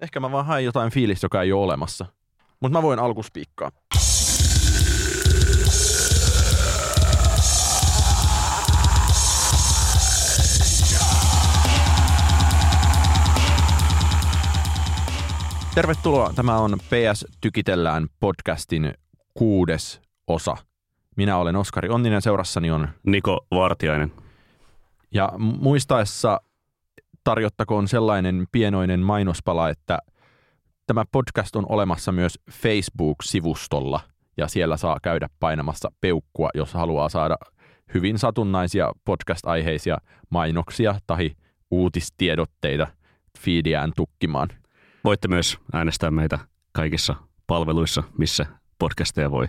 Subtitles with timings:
[0.00, 2.06] Ehkä mä vaan haen jotain fiilistä, joka ei ole olemassa.
[2.60, 3.70] Mutta mä voin alkuspiikkaa.
[15.74, 16.32] Tervetuloa.
[16.34, 18.94] Tämä on PS Tykitellään podcastin
[19.34, 20.56] kuudes osa.
[21.16, 24.12] Minä olen Oskari Onninen, seurassani on Niko Vartiainen.
[25.10, 26.40] Ja muistaessa
[27.28, 29.98] tarjottakoon sellainen pienoinen mainospala, että
[30.86, 34.00] tämä podcast on olemassa myös Facebook-sivustolla
[34.36, 37.36] ja siellä saa käydä painamassa peukkua, jos haluaa saada
[37.94, 39.98] hyvin satunnaisia podcast-aiheisia
[40.30, 41.30] mainoksia tai
[41.70, 42.86] uutistiedotteita
[43.38, 44.48] feediään tukkimaan.
[45.04, 46.38] Voitte myös äänestää meitä
[46.72, 47.14] kaikissa
[47.46, 48.46] palveluissa, missä
[48.78, 49.46] podcasteja voi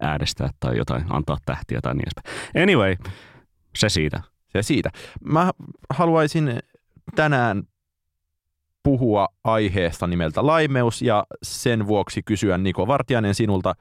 [0.00, 2.62] äänestää tai jotain, antaa tähtiä tai niin edespäin.
[2.62, 2.96] Anyway,
[3.76, 4.22] se siitä.
[4.48, 4.90] Se siitä.
[5.24, 5.50] Mä
[5.90, 6.60] haluaisin
[7.14, 7.62] tänään
[8.82, 13.74] puhua aiheesta nimeltä laimeus ja sen vuoksi kysyä Niko Vartiainen sinulta,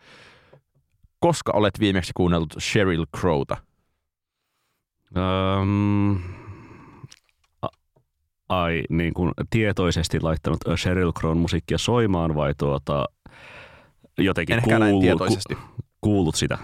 [1.19, 3.57] koska olet viimeksi kuunnellut Sheryl Crowta?
[5.61, 6.19] Um,
[8.49, 13.05] ai, niin kuin tietoisesti laittanut Sheryl Crown musiikkia soimaan vai tuota,
[14.17, 15.57] jotenkin kuullut, tietoisesti.
[16.01, 16.57] kuullut sitä?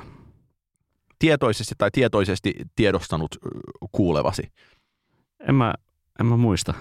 [1.20, 3.36] Tietoisesti tai tietoisesti tiedostanut
[3.92, 4.52] kuulevasi.
[5.48, 5.74] En mä,
[6.20, 6.74] en mä muista.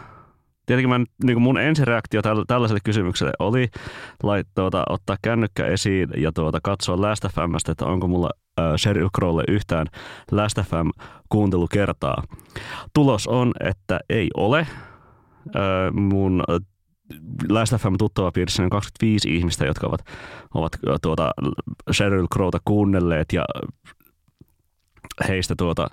[0.67, 3.69] Tietenkin mä, niin kuin mun ensireaktio täl, tällaiselle kysymykselle oli
[4.23, 8.31] lait, tuota, ottaa kännykkä esiin ja tuota, katsoa Last FMstä, että onko mulla
[8.61, 9.87] äh, Sheryl Crowlle yhtään
[10.31, 10.89] Last FM
[11.29, 12.23] kuuntelukertaa.
[12.95, 14.59] Tulos on, että ei ole.
[14.59, 16.57] Äh, mun äh,
[17.49, 20.01] Last FM tuttava piirissä on 25 ihmistä, jotka ovat,
[20.55, 21.31] ovat äh, tuota,
[21.93, 23.45] Sheryl Crowta kuunnelleet ja
[25.29, 25.89] heistä tuota,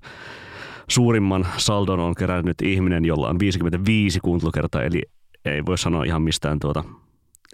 [0.89, 5.01] suurimman saldon on kerännyt ihminen, jolla on 55 kuuntelukertaa, eli
[5.45, 6.83] ei voi sanoa ihan mistään tuota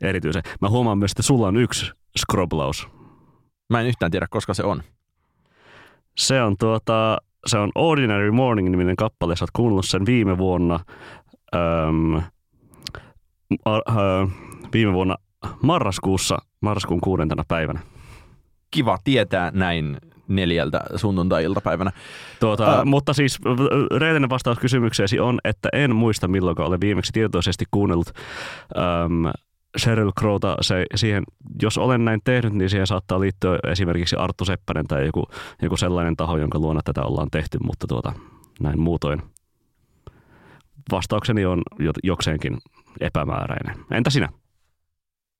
[0.01, 0.43] erityisen.
[0.61, 2.87] Mä huomaan myös, että sulla on yksi scroblaus.
[3.69, 4.83] Mä en yhtään tiedä, koska se on.
[6.17, 9.35] Se on, tuota, se on Ordinary Morning-niminen kappale.
[9.35, 10.79] Sä oot kuunnellut sen viime vuonna,
[11.55, 12.15] äm,
[13.65, 13.81] a, ä,
[14.73, 15.15] viime vuonna
[15.63, 17.79] marraskuussa, marraskuun kuudentena päivänä.
[18.71, 19.97] Kiva tietää näin
[20.35, 21.91] neljältä sunnuntai-iltapäivänä.
[22.39, 22.85] Tuota, Ää.
[22.85, 23.39] mutta siis
[23.97, 28.07] reellinen vastaus kysymykseesi on, että en muista milloin olen viimeksi tietoisesti kuunnellut
[28.77, 29.31] äm,
[29.77, 30.57] Sheryl Crowta.
[30.61, 31.23] Se, siihen,
[31.61, 35.23] jos olen näin tehnyt, niin siihen saattaa liittyä esimerkiksi Arttu Seppänen tai joku,
[35.61, 38.13] joku sellainen taho, jonka luona tätä ollaan tehty, mutta tuota,
[38.59, 39.21] näin muutoin.
[40.91, 42.57] Vastaukseni on jo- jokseenkin
[42.99, 43.85] epämääräinen.
[43.91, 44.29] Entä sinä?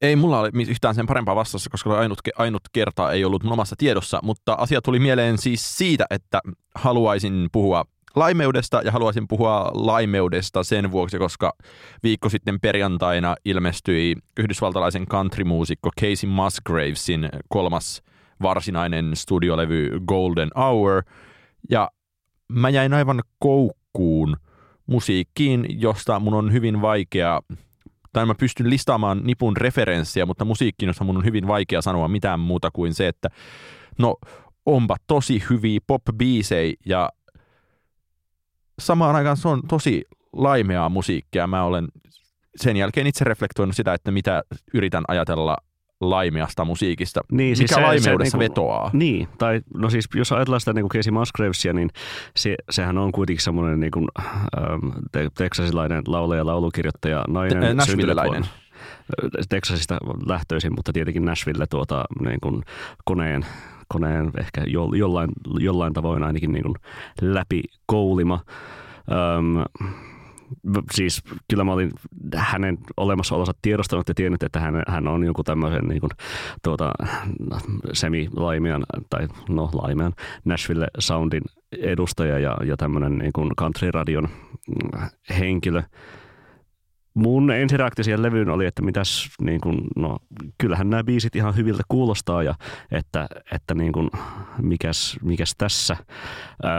[0.01, 3.75] Ei mulla ole yhtään sen parempaa vastausta, koska ainut, ainut kerta ei ollut mun omassa
[3.75, 6.41] tiedossa, mutta asia tuli mieleen siis siitä, että
[6.75, 7.85] haluaisin puhua
[8.15, 11.53] laimeudesta ja haluaisin puhua laimeudesta sen vuoksi, koska
[12.03, 18.01] viikko sitten perjantaina ilmestyi yhdysvaltalaisen countrymuusikko Casey Musgravesin kolmas
[18.41, 21.03] varsinainen studiolevy Golden Hour.
[21.69, 21.91] Ja
[22.49, 24.37] mä jäin aivan koukkuun
[24.85, 27.41] musiikkiin, josta mun on hyvin vaikea
[28.13, 32.39] tai mä pystyn listaamaan nipun referenssiä, mutta musiikkiin, josta mun on hyvin vaikea sanoa mitään
[32.39, 33.29] muuta kuin se, että
[33.99, 34.15] no
[34.65, 37.09] onpa tosi hyviä pop-biisejä ja
[38.79, 41.47] samaan aikaan se on tosi laimeaa musiikkia.
[41.47, 41.87] Mä olen
[42.55, 45.57] sen jälkeen itse reflektoinut sitä, että mitä yritän ajatella
[46.01, 47.21] laimeasta musiikista.
[47.31, 48.89] Niin, siis Mikä se- laimeudessa se niinku- vetoaa?
[48.93, 51.89] Niin, tai no siis jos ajatellaan sitä niin kuin Casey Musgravesia, niin
[52.35, 54.07] se, sehän on kuitenkin semmoinen niin kuin,
[54.57, 57.59] ähm, te, teksasilainen laulaja, laulukirjoittaja, nainen.
[57.61, 58.43] Te- Nashvilleläinen.
[58.43, 58.61] syntynyt-
[59.49, 62.63] Teksasista lähtöisin, mutta tietenkin Nashville tuota, niin kuin
[63.05, 63.45] koneen,
[63.87, 65.29] koneen ehkä jo, jollain,
[65.59, 66.75] jollain tavoin ainakin niin kuin
[67.21, 68.39] läpi koulima.
[69.11, 69.63] Öm,
[70.91, 71.91] siis kyllä mä olin
[72.35, 76.11] hänen olemassaolonsa tiedostanut ja tiennyt, että hän, hän on joku tämmöisen niin kuin,
[76.63, 76.91] tuota,
[77.93, 80.13] semi-laimean tai no laimean
[80.45, 84.29] Nashville Soundin edustaja ja, ja tämmöinen niin country-radion
[84.67, 85.01] mm,
[85.39, 85.83] henkilö.
[87.13, 90.17] Mun ensireaktio siihen levyyn oli, että mitäs, niin kuin, no
[90.57, 92.55] kyllähän nämä biisit ihan hyviltä kuulostaa ja
[92.91, 94.09] että, että niin kuin,
[94.61, 95.97] mikäs, mikäs tässä
[96.63, 96.71] ää,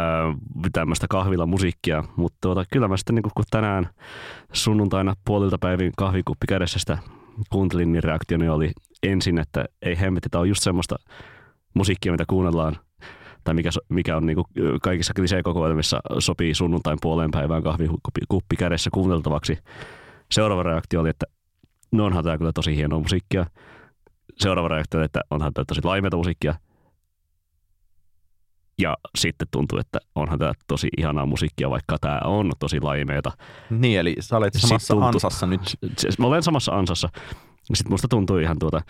[0.73, 3.89] tämmöistä kahvilla musiikkia, mutta tuota, kyllä mä sitten niin kuin, kun tänään
[4.53, 6.99] sunnuntaina puolilta päivin kahvikuppi kädessä sitä
[7.51, 8.71] kuuntelin, niin reaktioni oli
[9.03, 10.97] ensin, että ei hemmetti, tämä on just semmoista
[11.75, 12.77] musiikkia, mitä kuunnellaan
[13.45, 14.45] tai mikä, mikä on niinku
[14.83, 19.59] kaikissa klisee-kokoelmissa sopii sunnuntain puoleen päivään kahvikuppi kuppi kädessä kuunneltavaksi.
[20.32, 21.26] Seuraava reaktio oli, että
[21.93, 23.46] no onhan tämä kyllä tosi hienoa musiikkia.
[24.38, 26.55] Seuraava reaktio oli, että onhan tämä tosi laimeita musiikkia.
[28.79, 33.32] Ja sitten tuntuu, että onhan tämä tosi ihanaa musiikkia, vaikka tämä on tosi laimeeta.
[33.70, 35.61] Niin, eli sä olet samassa tuntuu, ansassa nyt.
[35.99, 37.08] Siis mä olen samassa ansassa.
[37.75, 38.81] Sitten musta tuntuu ihan tuota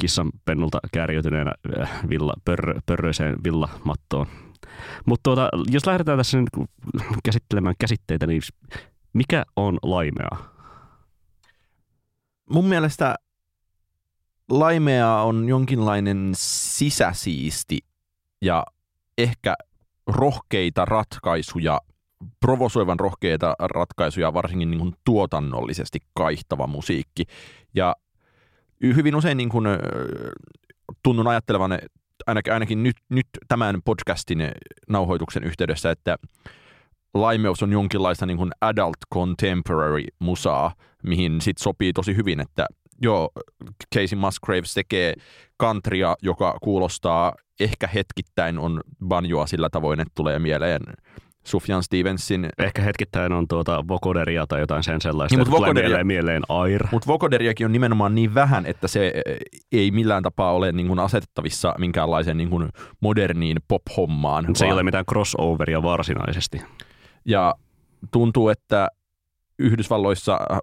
[0.00, 4.26] kissan pennulta kärjytyneenä äh, villa, pör, pörröiseen villamattoon.
[5.06, 6.68] Mutta tuota, jos lähdetään tässä nyt
[7.24, 8.42] käsittelemään käsitteitä, niin
[9.12, 10.51] mikä on laimea?
[12.52, 13.14] Mun mielestä
[14.50, 17.78] laimea on jonkinlainen sisäsiisti
[18.42, 18.64] ja
[19.18, 19.54] ehkä
[20.06, 21.80] rohkeita ratkaisuja,
[22.40, 27.24] provosoivan rohkeita ratkaisuja, varsinkin niin kuin tuotannollisesti kaihtava musiikki.
[27.74, 27.96] Ja
[28.82, 29.66] hyvin usein niin kuin,
[31.02, 31.78] tunnun ajattelevan,
[32.26, 34.38] ainakin, ainakin nyt, nyt tämän podcastin
[34.88, 36.18] nauhoituksen yhteydessä, että
[37.14, 42.66] laimeus on jonkinlaista niin kuin adult contemporary musaa, mihin sit sopii tosi hyvin, että
[43.02, 43.30] joo,
[43.94, 45.14] Casey Musgraves tekee
[45.56, 50.82] kantria, joka kuulostaa ehkä hetkittäin on banjoa sillä tavoin, että tulee mieleen
[51.46, 52.48] Sufjan Stevensin.
[52.58, 56.86] Ehkä hetkittäin on tuota vokoderia tai jotain sen sellaista, niin, mutta vokoderia, mieleen, mieleen Air.
[56.92, 59.12] Mutta vokoderiakin on nimenomaan niin vähän, että se
[59.72, 62.68] ei millään tapaa ole niin kuin asetettavissa minkäänlaiseen niin kuin
[63.00, 64.44] moderniin pop-hommaan.
[64.44, 64.68] Se vaan...
[64.68, 66.62] ei ole mitään crossoveria varsinaisesti.
[67.24, 67.54] Ja
[68.10, 68.88] tuntuu, että
[69.58, 70.58] Yhdysvalloissa äh,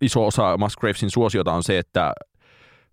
[0.00, 2.12] iso osa Musgravesin suosiota on se, että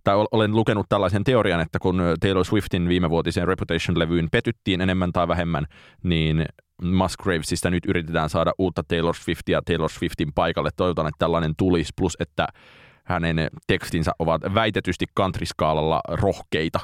[0.03, 5.65] tai olen lukenut tällaisen teorian, että kun Taylor Swiftin viimevuotiseen Reputation-levyyn petyttiin enemmän tai vähemmän,
[6.03, 6.45] niin
[6.81, 10.69] Musgravesista nyt yritetään saada uutta Taylor Swiftia Taylor Swiftin paikalle.
[10.75, 12.47] Toivotan, että tällainen tulisi, plus että
[13.03, 16.79] hänen tekstinsä ovat väitetysti countryskaalalla rohkeita.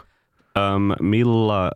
[0.57, 1.71] Öm, milla,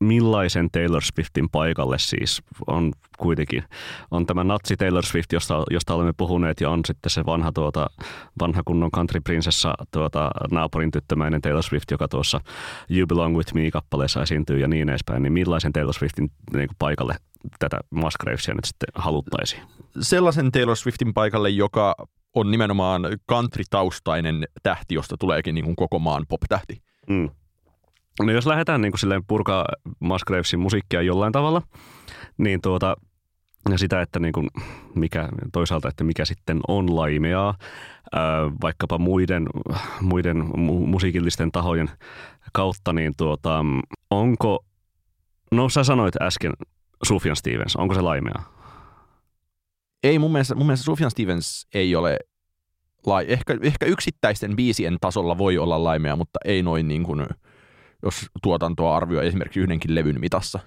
[0.00, 3.64] millaisen Taylor Swiftin paikalle siis on kuitenkin.
[4.10, 7.86] On tämä natsi Taylor Swift, josta, josta olemme puhuneet, ja on sitten se vanha, tuota,
[8.40, 12.40] vanha kunnon country prinsessa tuota, naapurin tyttömäinen Taylor Swift, joka tuossa
[12.90, 15.22] You Belong With Me-kappaleessa esiintyy ja niin edespäin.
[15.22, 17.16] Niin millaisen Taylor Swiftin niin kuin paikalle
[17.58, 19.62] tätä Musgravesia nyt sitten haluttaisiin?
[20.00, 21.94] Sellaisen Taylor Swiftin paikalle, joka
[22.34, 23.02] on nimenomaan
[23.32, 26.82] country-taustainen tähti, josta tuleekin niin kuin koko maan pop-tähti.
[27.08, 27.30] Mm.
[28.22, 29.64] No jos lähdetään niin kuin silleen purkaa
[30.00, 31.62] Musgravesin musiikkia jollain tavalla,
[32.38, 32.96] niin tuota,
[33.70, 34.48] ja sitä, että niin kuin
[34.94, 37.54] mikä, toisaalta, että mikä sitten on laimeaa,
[38.62, 39.46] vaikkapa muiden,
[40.00, 41.90] muiden mu- musiikillisten tahojen
[42.52, 43.64] kautta, niin tuota,
[44.10, 44.64] onko,
[45.52, 46.52] no sä sanoit äsken
[47.02, 48.58] Sufjan Stevens, onko se laimeaa?
[50.02, 52.18] Ei, mun mielestä, mun mielestä Sufjan Stevens ei ole
[53.06, 57.26] lai, ehkä, ehkä yksittäisten biisien tasolla voi olla laimea, mutta ei noin niin kuin–
[58.02, 60.58] jos tuotantoa arvioi esimerkiksi yhdenkin levyn mitassa.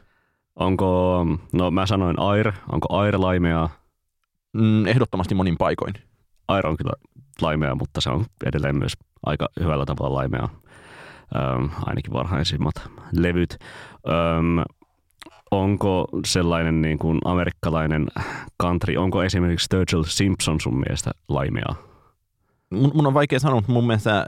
[0.55, 3.69] Onko, no mä sanoin Air, onko Air laimea?
[4.53, 5.93] Mm, ehdottomasti monin paikoin.
[6.47, 6.93] Air on kyllä
[7.41, 8.93] laimea, mutta se on edelleen myös
[9.25, 10.49] aika hyvällä tavalla laimea.
[11.35, 12.75] Öm, ainakin varhaisimmat
[13.17, 13.57] levyt.
[14.07, 14.63] Öm,
[15.51, 18.07] onko sellainen niin kuin amerikkalainen
[18.61, 21.75] country, onko esimerkiksi Sturgill Simpson sun mielestä laimea?
[22.69, 24.25] Mun, mun on vaikea sanoa, mutta mun mielestä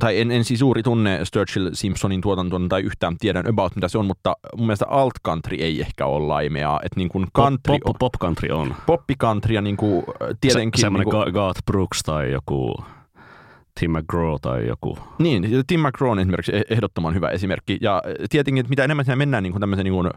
[0.00, 3.98] tai en, en siis juuri tunne Sturgill Simpsonin tuotantoa tai yhtään tiedän about mitä se
[3.98, 6.80] on, mutta mun mielestä alt country ei ehkä ole laimeaa.
[6.84, 8.74] Että niin kuin country pop, pop, pop country on.
[8.86, 10.04] Poppi country ja niin kuin
[10.40, 10.78] tietenkin...
[10.78, 12.74] Se, semmoinen niin kuin, Garth Brooks tai joku
[13.80, 14.98] Tim McGraw tai joku.
[15.18, 17.78] Niin, Tim McGraw on esimerkiksi e- ehdottoman hyvä esimerkki.
[17.80, 20.10] Ja tietenkin, että mitä enemmän mennään niin kuin tämmöisen niin kuin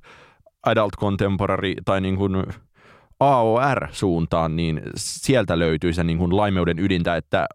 [0.65, 2.43] adult contemporary tai niin kuin
[3.23, 7.47] AOR-suuntaan, niin sieltä löytyy se niin kuin laimeuden ydintä, että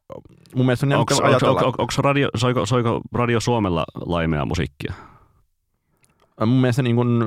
[0.55, 1.61] mun mielestä on onko, ajatella...
[1.61, 4.95] onko, onko radio, soiko, soiko Radio Suomella laimea musiikkia?
[6.47, 7.23] Mun mielestä niin kuin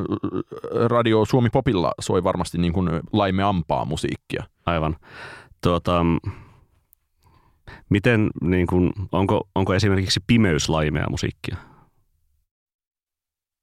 [0.87, 4.43] Radio Suomi Popilla soi varmasti niin kuin laimeampaa musiikkia.
[4.65, 4.95] Aivan.
[5.63, 6.05] Tuota,
[7.89, 11.57] miten, niin kuin, onko, onko esimerkiksi pimeys laimea musiikkia?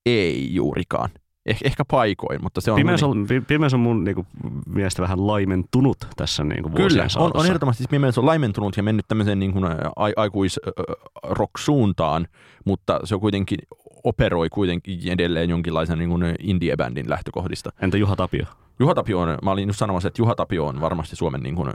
[0.07, 1.11] Ei juurikaan.
[1.49, 2.77] Eh, ehkä paikoin, mutta se on...
[2.77, 4.27] Pimeys on, niin, pimeys on mun niinku,
[4.67, 9.09] mielestä vähän laimentunut tässä niinku, Kyllä, on, on ehdottomasti siis pimeys on laimentunut ja mennyt
[9.09, 9.69] tämmöiseen niin a,
[10.17, 12.27] aikuis-rock-suuntaan,
[12.65, 13.59] mutta se on kuitenkin
[14.05, 17.71] operoi kuitenkin edelleen jonkinlaisen niin indie-bändin lähtökohdista.
[17.81, 18.45] Entä Juha Tapio?
[18.79, 21.73] Juha Tapio on, mä olin just sanomassa, että Juha Tapio on varmasti Suomen niin kuin,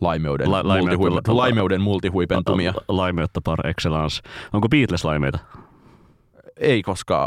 [0.00, 1.36] laimeuden, La, multihuipentumia.
[1.36, 2.74] laimeuden multihuipentumia.
[2.88, 4.22] Laimeutta par excellence.
[4.52, 5.38] Onko Beatles laimeita?
[6.58, 7.26] Ei, koska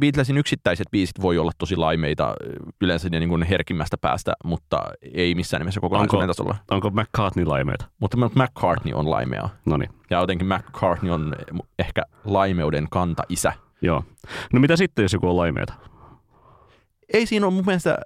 [0.00, 2.34] Beatlesin yksittäiset biisit voi olla tosi laimeita
[2.80, 4.82] yleensä niin kuin herkimmästä päästä, mutta
[5.14, 6.56] ei missään nimessä kokonaisuuden onko, tasolla.
[6.70, 7.84] Onko McCartney laimeita?
[8.00, 9.48] Mutta McCartney on laimea.
[9.66, 9.90] Noniin.
[10.10, 11.34] Ja jotenkin McCartney on
[11.78, 13.52] ehkä laimeuden kanta-isä.
[13.82, 14.04] Joo.
[14.52, 15.72] No mitä sitten, jos joku on laimeita?
[17.12, 17.98] Ei siinä ole mun mielestä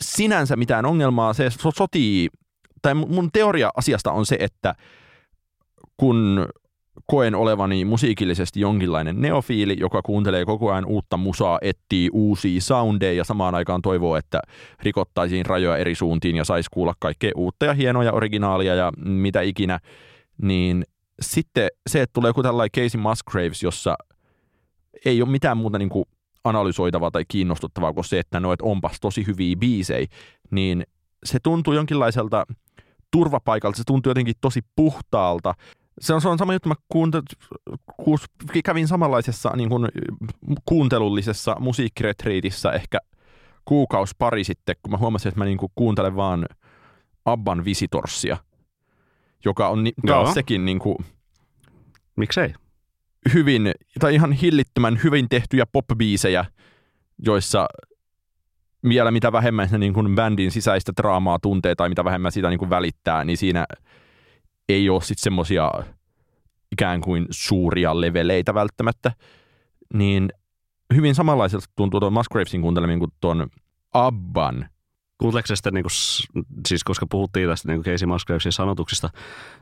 [0.00, 1.32] sinänsä mitään ongelmaa.
[1.32, 2.28] Se sotii,
[2.82, 4.74] tai mun teoria asiasta on se, että
[5.96, 6.48] kun
[7.06, 13.24] koen olevani musiikillisesti jonkinlainen neofiili, joka kuuntelee koko ajan uutta musaa, etsii uusia soundeja ja
[13.24, 14.40] samaan aikaan toivoo, että
[14.82, 19.40] rikottaisiin rajoja eri suuntiin ja saisi kuulla kaikkea uutta ja hienoa ja originaalia ja mitä
[19.40, 19.78] ikinä,
[20.42, 20.84] niin
[21.20, 23.96] sitten se, että tulee joku tällainen Casey Musgraves, jossa
[25.04, 26.04] ei ole mitään muuta niin kuin
[26.44, 30.06] analysoitavaa tai kiinnostuttavaa kuin se, että no, et onpas tosi hyviä biisejä,
[30.50, 30.86] niin
[31.24, 32.46] se tuntuu jonkinlaiselta
[33.10, 35.54] turvapaikalta, se tuntuu jotenkin tosi puhtaalta.
[36.00, 37.22] Se on, se on sama juttu, mä kuuntel,
[38.64, 39.88] kävin samanlaisessa niin kuin,
[40.64, 42.98] kuuntelullisessa musiikkiretriitissä ehkä
[43.64, 46.46] kuukaus pari sitten, kun mä huomasin, että mä niin kuin, kuuntelen vaan
[47.24, 48.36] Abban Visitorsia,
[49.44, 50.96] joka on ni, taas sekin niin kuin,
[52.16, 52.54] Miksei?
[53.34, 56.44] hyvin, tai ihan hillittömän hyvin tehtyjä popbiisejä,
[57.18, 57.66] joissa
[58.88, 62.58] vielä mitä vähemmän se niin kuin bändin sisäistä draamaa tuntee tai mitä vähemmän sitä niin
[62.58, 63.66] kuin välittää, niin siinä
[64.68, 65.70] ei ole sitten semmoisia
[66.72, 69.12] ikään kuin suuria leveleitä välttämättä.
[69.94, 70.32] Niin
[70.94, 73.46] hyvin samanlaiselta tuntuu tuon Musgravesin kuunteleminen kuin tuon
[73.92, 74.68] Abban.
[75.18, 79.10] Kuunteleeko sitä, niin kuin, siis koska puhuttiin tästä niin Casey Musgravesin sanotuksista,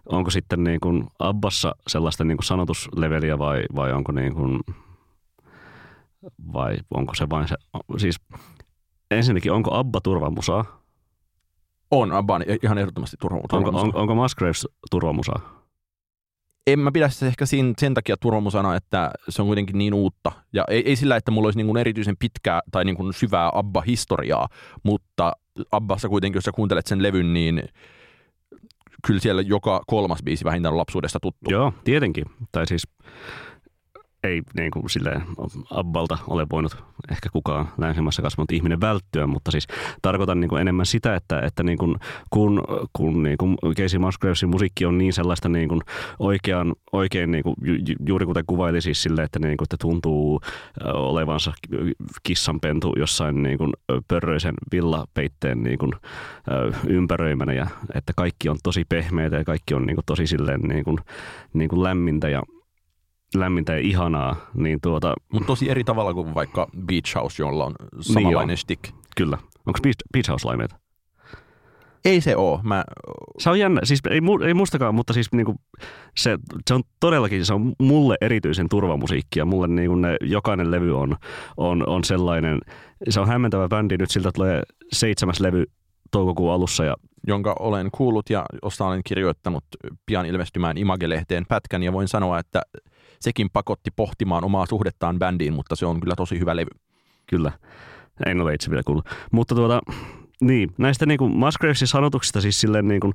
[0.07, 4.61] onko sitten niin kuin Abbassa sellaista niin kuin sanotusleveliä vai, vai onko niin kuin,
[6.53, 7.55] vai onko se vain se,
[7.97, 8.21] siis
[9.11, 10.84] ensinnäkin onko Abba turvamusaa?
[12.01, 13.59] On, Abba on ihan ehdottomasti turvamusaa.
[13.59, 15.65] Onko, on, onko Musgraves turvamusaa?
[16.67, 20.33] En mä pidä sitä ehkä sen, sen takia turvamusana, että se on kuitenkin niin uutta.
[20.53, 23.51] Ja ei, ei sillä, että mulla olisi niin kuin erityisen pitkää tai niin kuin syvää
[23.55, 24.49] Abba-historiaa,
[24.83, 25.33] mutta
[25.73, 27.63] Abbassa kuitenkin, jos sä kuuntelet sen levyn, niin
[29.07, 31.51] kyllä siellä joka kolmas biisi vähintään lapsuudesta tuttu.
[31.51, 32.25] Joo, tietenkin.
[32.53, 32.89] Tai siis
[34.25, 35.23] ei niin kuin silleen
[35.71, 36.77] Abbalta ole voinut
[37.11, 39.67] ehkä kukaan länsimässä kasvanut ihminen välttyä, mutta siis
[40.03, 41.97] tarkoitan niin kuin enemmän sitä, että, että niin kuin,
[42.31, 42.63] kun,
[42.93, 45.81] kun niin kuin Casey Musgravesin musiikki on niin sellaista niin kuin
[46.19, 47.75] oikean, oikein niin kuin, ju,
[48.07, 50.41] juuri kuten kuvaili siis sille, että, niin kuin, että tuntuu
[50.85, 51.53] olevansa
[52.23, 53.73] kissanpentu jossain niin kuin
[54.09, 55.93] pörröisen villapeitteen niin kuin,
[56.87, 60.85] ympäröimänä ja että kaikki on tosi pehmeitä ja kaikki on niin kuin, tosi silleen niin
[60.85, 60.99] kuin,
[61.53, 62.43] niin kuin lämmintä ja
[63.35, 64.37] lämmintä ja ihanaa.
[64.55, 68.95] Niin tuota, Mutta tosi eri tavalla kuin vaikka Beach House, jolla on samanlainen niin stick.
[69.17, 69.39] Kyllä.
[69.67, 70.77] Onko Beach, Beach House laimeita?
[72.05, 72.61] Ei se oo.
[72.63, 72.85] Mä...
[73.39, 75.55] Se on jännä, siis ei, ei mustakaan, mutta siis niinku,
[76.17, 76.39] se,
[76.69, 81.17] se on todellakin, se on mulle erityisen turvamusiikki ja mulle niinku ne, jokainen levy on,
[81.57, 82.61] on, on sellainen,
[83.09, 84.63] se on hämmentävä bändi, nyt siltä tulee
[84.93, 85.65] seitsemäs levy
[86.11, 86.85] toukokuun alussa.
[86.85, 86.97] Ja...
[87.27, 89.65] Jonka olen kuullut ja josta olen kirjoittanut
[90.07, 92.63] pian ilmestymään Image-lehteen pätkän ja voin sanoa, että
[93.21, 96.71] sekin pakotti pohtimaan omaa suhdettaan bändiin, mutta se on kyllä tosi hyvä levy.
[97.27, 97.53] Kyllä,
[98.27, 99.09] en ole itse vielä kuullut.
[99.33, 99.81] Mutta tuota,
[100.41, 103.13] niin, näistä niin Musgravesin sanotuksista siis silleen niin kuin,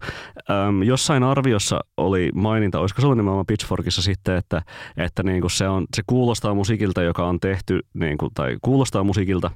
[0.50, 4.62] äm, jossain arviossa oli maininta, olisiko se ollut nimenomaan Pitchforkissa sitten, että,
[4.98, 9.04] että niin kuin se, on, se kuulostaa musiikilta, joka on tehty, niin kuin, tai kuulostaa
[9.04, 9.52] musiikilta,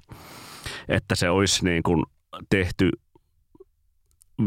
[0.88, 2.04] että se olisi niin kuin
[2.50, 2.90] tehty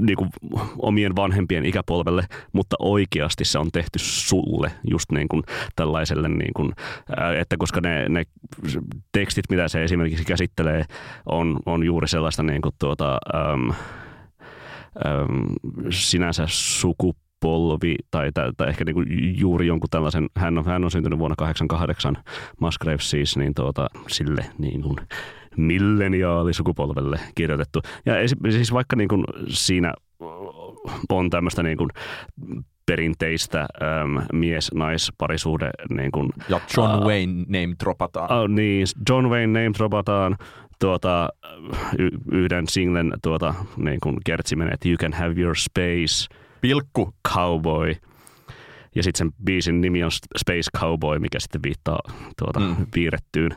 [0.01, 0.31] niin kuin
[0.79, 2.23] omien vanhempien ikäpolvelle,
[2.53, 5.43] mutta oikeasti se on tehty sulle just niin kuin
[5.77, 6.73] tällaiselle, niin kuin,
[7.39, 8.25] että koska ne, ne
[9.13, 10.85] tekstit, mitä se esimerkiksi käsittelee,
[11.27, 13.75] on, on juuri sellaista niin kuin tuota, äm, äm,
[15.91, 16.47] sinänsä
[17.47, 19.07] sukupolvi tai, tai, tai ehkä niin kuin
[19.41, 22.17] juuri jonkun tällaisen, hän on, hän on syntynyt vuonna 88,
[22.61, 24.97] Musgraves siis, niin tuota, sille niin kuin
[25.57, 27.81] milleniaalisukupolvelle kirjoitettu.
[28.07, 28.15] Ja
[28.51, 29.93] siis vaikka niin kuin siinä
[31.11, 31.91] on tämmöistä niin kuin
[32.87, 35.71] perinteistä ähm, mies-naisparisuhde.
[35.91, 38.43] Niin kuin, ja John uh, Wayne name dropataan.
[38.43, 40.37] Uh, niin, John Wayne name dropataan.
[40.81, 41.29] Tuota,
[41.99, 46.29] y- yhden singlen tuota, niin kuin kertsi menee, että You can have your space.
[46.61, 47.15] Pilkku.
[47.35, 47.95] Cowboy.
[48.95, 52.01] Ja sitten sen biisin nimi on Space Cowboy, mikä sitten viittaa
[52.37, 52.87] tuota, mm.
[52.95, 53.57] piirrettyyn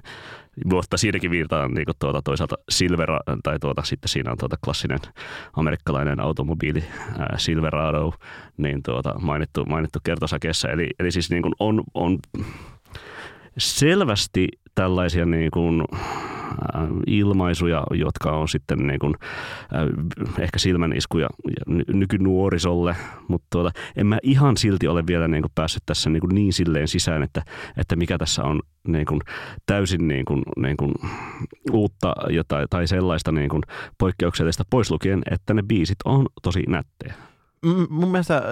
[0.66, 5.00] mutta siinäkin viitataan niin tuota, toisaalta Silvera, tai tuota, sitten siinä on tuota klassinen
[5.54, 6.84] amerikkalainen automobiili
[7.20, 8.14] ää, Silverado,
[8.58, 10.70] niin tuota, mainittu, mainittu kertosakeessa.
[10.70, 12.20] Eli, eli siis niin kuin on, on
[13.58, 15.84] selvästi tällaisia niin kuin,
[17.08, 19.16] ilmaisuja, jotka on sitten niin kuin,
[19.76, 21.28] äh, ehkä silmäniskuja
[21.94, 22.96] nykynuorisolle,
[23.28, 26.54] mutta tuota, en mä ihan silti ole vielä niin kuin päässyt tässä niin, kuin niin
[26.54, 27.42] silleen sisään, että,
[27.78, 29.22] että mikä tässä on niin kuin
[29.66, 30.94] täysin niin kuin, niin kuin
[31.72, 33.64] uutta jotain, tai sellaista niin kuin
[33.98, 37.14] poikkeuksellista pois lukien, että ne biisit on tosi nättejä.
[37.90, 38.44] mun mielestä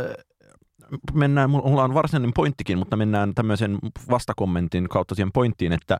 [1.13, 3.77] mennään, mulla on varsinainen pointtikin, mutta mennään tämmöisen
[4.09, 5.97] vastakommentin kautta siihen pointtiin, että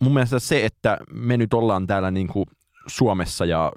[0.00, 2.46] mun mielestä se, että me nyt ollaan täällä niin kuin
[2.86, 3.72] Suomessa ja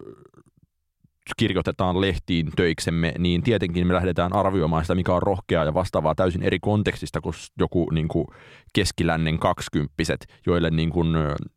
[1.37, 6.43] kirjoitetaan lehtiin töiksemme, niin tietenkin me lähdetään arvioimaan sitä, mikä on rohkeaa ja vastaavaa täysin
[6.43, 8.27] eri kontekstista kuin joku niin kuin
[8.73, 11.07] keskilännen kaksikymppiset, joille niin kuin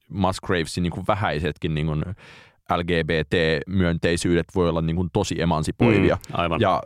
[0.09, 2.02] Musgravesin niin kuin vähäisetkin niin kuin
[2.76, 6.14] LGBT-myönteisyydet voi olla niin kuin tosi emansipoivia.
[6.14, 6.61] Mm, aivan.
[6.61, 6.83] Ja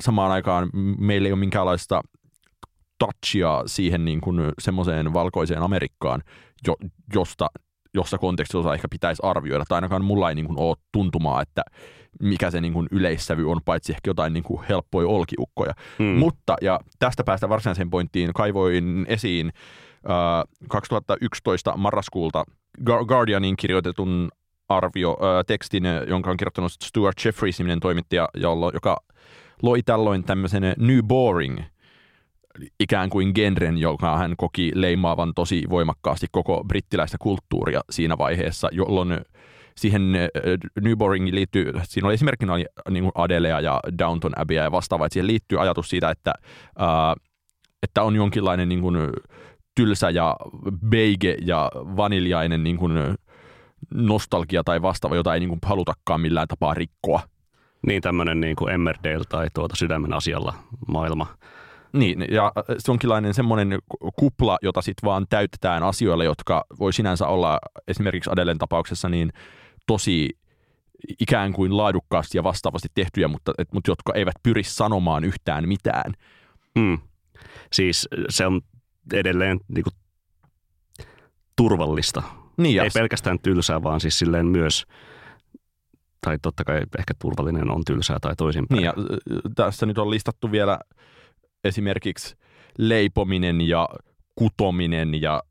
[0.00, 2.02] samaan aikaan meillä ei ole minkäänlaista
[2.98, 6.22] touchia siihen niin kuin semmoiseen valkoiseen Amerikkaan,
[6.66, 6.76] jo,
[7.14, 7.46] josta,
[7.94, 9.64] jossa kontekstissa ehkä pitäisi arvioida.
[9.68, 11.62] Tai ainakaan mulla ei niin kuin ole tuntumaa, että
[12.22, 15.72] mikä se niin kuin yleissävy on, paitsi ehkä jotain niin kuin helppoja olkiukkoja.
[15.98, 16.04] Mm.
[16.04, 19.52] Mutta, ja tästä päästä varsinaiseen pointtiin, kaivoin esiin
[20.10, 22.44] äh, 2011 marraskuulta
[22.84, 24.28] Guardianin kirjoitetun
[24.68, 28.96] arvio, äh, tekstin, jonka on kirjoittanut Stuart Jeffries-niminen toimittaja, jollo, joka
[29.62, 31.60] loi tällöin tämmöisen New Boring
[32.80, 39.20] ikään kuin genren, joka hän koki leimaavan tosi voimakkaasti koko brittiläistä kulttuuria siinä vaiheessa, jolloin
[39.76, 40.12] siihen
[40.80, 42.52] New Boringiin liittyy, siinä oli esimerkkinä
[42.90, 46.32] niin kuin Adelea ja Downton Abbeya ja vastaavaa, että siihen liittyy ajatus siitä, että,
[46.78, 47.14] ää,
[47.82, 48.96] että on jonkinlainen niin kuin
[49.74, 50.36] tylsä ja
[50.88, 52.92] beige ja vaniljainen niin kuin
[53.94, 57.20] nostalgia tai vastaava, jota ei niin kuin halutakaan millään tapaa rikkoa.
[57.86, 60.54] Niin tämmöinen niin kuin Emmerdale tai tuota sydämen asialla
[60.88, 61.26] maailma.
[61.92, 63.78] Niin, ja se onkinlainen semmoinen
[64.16, 69.32] kupla, jota sitten vaan täytetään asioilla, jotka voi sinänsä olla esimerkiksi Adelen tapauksessa niin
[69.86, 70.28] tosi
[71.20, 76.12] ikään kuin laadukkaasti ja vastaavasti tehtyjä, mutta, et, mutta jotka eivät pyri sanomaan yhtään mitään.
[76.78, 76.98] Mm.
[77.72, 78.60] Siis se on
[79.12, 79.94] edelleen niin kuin,
[81.56, 82.22] turvallista.
[82.56, 84.86] Niin, Ei pelkästään tylsää, vaan siis silleen myös
[86.20, 88.76] tai totta kai ehkä turvallinen on tylsää tai toisinpäin.
[88.76, 88.94] Niin ja
[89.56, 90.78] tässä nyt on listattu vielä
[91.64, 92.36] esimerkiksi
[92.78, 93.88] leipominen ja
[94.34, 95.42] kutominen ja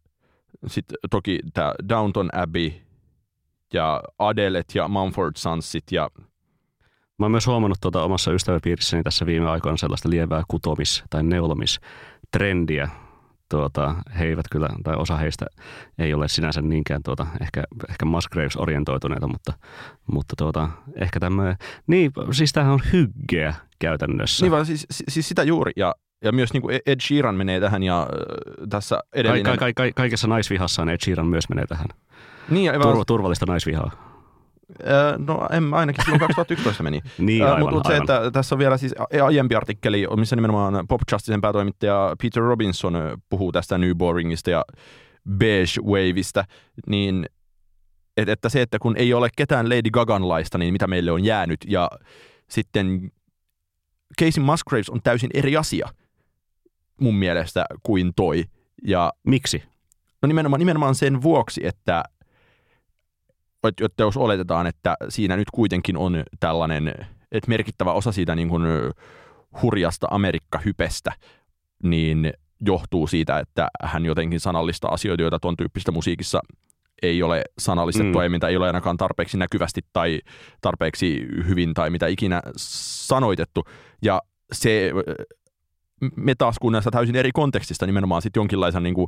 [0.67, 2.71] sitten toki tämä Downton Abbey
[3.73, 6.09] ja Adelet ja Mumford Sonsit ja
[7.19, 12.89] Mä oon myös huomannut tuota omassa ystäväpiirissäni tässä viime aikoina sellaista lievää kutomis- tai neulomis-trendiä.
[13.49, 15.45] Tuota, he eivät kyllä, tai osa heistä
[15.97, 19.53] ei ole sinänsä niinkään tuota, ehkä, ehkä Musgraves-orientoituneita, mutta,
[20.11, 21.55] mutta tuota, ehkä tämmöinen,
[21.87, 24.45] niin siis tämähän on hyggeä käytännössä.
[24.45, 27.83] Niin vaan siis, siis sitä juuri, ja, ja myös niin kuin Ed Sheeran menee tähän,
[27.83, 28.07] ja
[28.69, 29.57] tässä edellinen...
[29.57, 31.87] Ka- ka- ka- kaikessa naisvihassaan Ed Sheeran myös menee tähän.
[32.49, 33.91] Niin, ja Tur- turvallista naisvihaa.
[35.27, 37.01] No en ainakin silloin 2011 meni.
[37.17, 38.03] niin, aivan, Mutta mut se, aivan.
[38.03, 42.93] että tässä on vielä siis aiempi artikkeli, missä nimenomaan Pop Justicen päätoimittaja Peter Robinson
[43.29, 44.65] puhuu tästä New Boringista ja
[45.37, 46.43] Beige Waveista,
[46.87, 47.25] niin
[48.17, 51.59] et, että se, että kun ei ole ketään Lady Gagan-laista, niin mitä meille on jäänyt,
[51.67, 51.89] ja
[52.49, 53.11] sitten
[54.21, 55.89] Casey Musgraves on täysin eri asia
[56.99, 58.45] mun mielestä kuin toi.
[58.83, 59.63] Ja, Miksi?
[60.21, 62.03] no nimenomaan, nimenomaan sen vuoksi, että
[63.63, 66.93] että jos oletetaan, että siinä nyt kuitenkin on tällainen,
[67.31, 68.63] että merkittävä osa siitä niin kuin
[69.61, 71.11] hurjasta Amerikka-hypestä,
[71.83, 72.33] niin
[72.65, 76.39] johtuu siitä, että hän jotenkin sanallistaa asioita, joita tuon tyyppistä musiikissa
[77.01, 78.39] ei ole sanallistettua, mm.
[78.49, 80.19] ei ole ainakaan tarpeeksi näkyvästi tai
[80.61, 83.63] tarpeeksi hyvin tai mitä ikinä sanoitettu.
[84.01, 84.91] Ja se
[86.15, 89.07] me taas kun näistä täysin eri kontekstista nimenomaan sitten jonkinlaisen niin kuin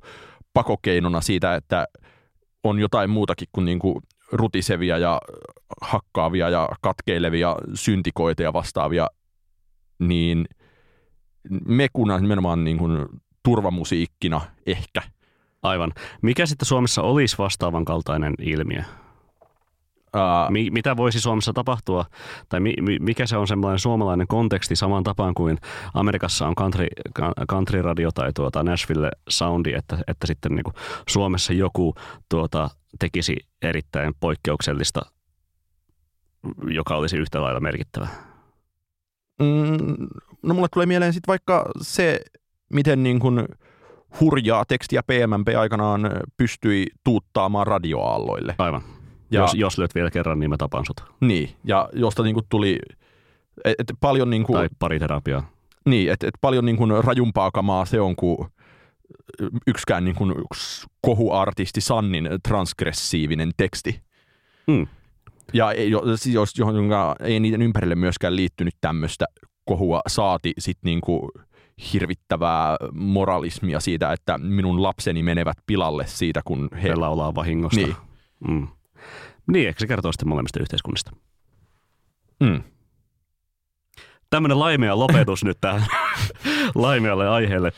[0.53, 1.87] pakokeinona siitä, että
[2.63, 3.95] on jotain muutakin kuin, niin kuin
[4.31, 5.21] rutisevia ja
[5.81, 9.07] hakkaavia ja katkeilevia syntikoita ja vastaavia,
[9.99, 10.45] niin
[11.65, 13.05] me kunnan nimenomaan niin kuin
[13.43, 15.01] turvamusiikkina ehkä.
[15.63, 15.91] Aivan.
[16.21, 18.83] Mikä sitten Suomessa olisi vastaavan kaltainen ilmiö?
[20.15, 22.05] Uh, Mi- mitä voisi Suomessa tapahtua,
[22.49, 25.57] tai mi- mi- mikä se on semmoinen suomalainen konteksti saman tapaan kuin
[25.93, 26.87] Amerikassa on country,
[27.49, 30.73] country radio tai tuota Nashville soundi, että, että sitten niin
[31.09, 31.95] Suomessa joku
[32.29, 32.69] tuota,
[32.99, 35.01] tekisi erittäin poikkeuksellista,
[36.67, 38.07] joka olisi yhtä lailla merkittävä.
[39.39, 40.07] Mm,
[40.43, 42.19] no mulle tulee mieleen sitten vaikka se,
[42.73, 43.45] miten niin kuin
[44.19, 48.55] hurjaa tekstiä PMMP aikanaan pystyi tuuttaamaan radioaalloille.
[48.57, 48.81] Aivan.
[49.31, 51.03] Ja, jos, jos löt vielä kerran, niin mä tapan sut.
[51.21, 52.79] Niin, ja josta niin kuin tuli
[53.65, 55.49] et, et paljon niin kuin, Tai pariterapiaa.
[55.85, 58.37] Niin, että et paljon niin kuin rajumpaa kamaa se on kuin
[59.67, 64.01] yksikään niin kuin yksi kohuartisti Sannin transgressiivinen teksti.
[64.67, 64.87] Mm.
[65.53, 65.91] Ja ei,
[66.31, 66.75] jos, johon
[67.19, 69.25] ei niiden ympärille myöskään liittynyt tämmöistä
[69.65, 71.31] kohua saati sit niin kuin
[71.93, 76.89] hirvittävää moralismia siitä, että minun lapseni menevät pilalle siitä, kun he...
[76.89, 77.77] He laulaa vahingosta.
[77.81, 77.95] Niin.
[78.47, 78.67] Mm.
[79.47, 81.11] Niin, ehkä se kertoo sitten molemmista yhteiskunnista.
[82.39, 82.63] Mm.
[84.29, 85.85] Tämmöinen laimea lopetus nyt tähän
[86.75, 87.71] laimealle aiheelle.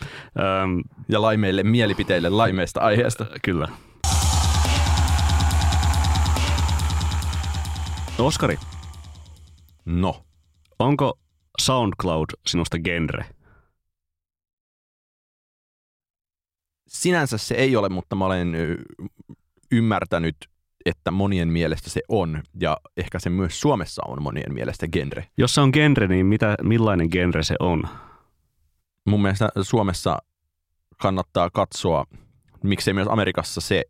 [0.64, 3.26] Öm, Ja laimeille mielipiteille laimeista aiheesta.
[3.42, 3.68] kyllä.
[8.20, 8.58] Oskari,
[9.86, 10.24] No,
[10.80, 11.20] Onko
[11.62, 13.26] SoundCloud sinusta genre?
[16.94, 18.56] Sinänsä se ei ole, mutta mä olen
[19.72, 20.36] ymmärtänyt,
[20.86, 25.28] että monien mielestä se on, ja ehkä se myös Suomessa on monien mielestä genre.
[25.38, 27.84] Jos se on genre, niin mitä, millainen genre se on?
[29.06, 30.18] Mun mielestä Suomessa
[31.02, 32.06] kannattaa katsoa,
[32.64, 33.84] miksei myös Amerikassa se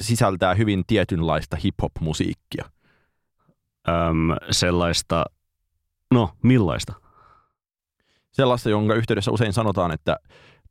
[0.00, 2.70] sisältää hyvin tietynlaista hip-hop-musiikkia.
[3.88, 5.24] Öm, sellaista,
[6.10, 6.92] no millaista?
[8.32, 10.16] Sellaista, jonka yhteydessä usein sanotaan, että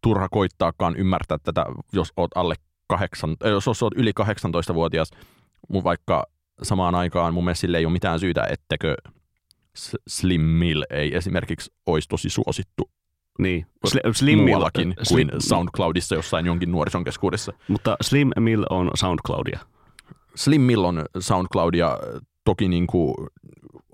[0.01, 2.55] turha koittaakaan ymmärtää tätä, jos oot alle
[2.87, 5.11] kahdeksan, äh, jos oot yli 18-vuotias,
[5.69, 6.23] mun vaikka
[6.63, 8.95] samaan aikaan mun mielestä sille ei ole mitään syytä, ettekö
[10.07, 12.91] Slim Mill ei esimerkiksi olisi tosi suosittu
[13.39, 17.53] Niin, Sli- Slim Mill, muuallakin kuin Slim, SoundCloudissa jossain jonkin nuorison keskuudessa.
[17.67, 19.59] Mutta Slim Mill on SoundCloudia.
[20.35, 21.97] Slim Mill on SoundCloudia
[22.45, 23.13] toki niin kuin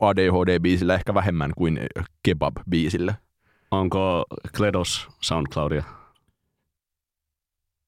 [0.02, 1.80] ADHD-biisillä ehkä vähemmän kuin
[2.28, 3.14] Kebab-biisillä.
[3.74, 4.26] Onko
[4.58, 5.84] Kledos SoundCloudia?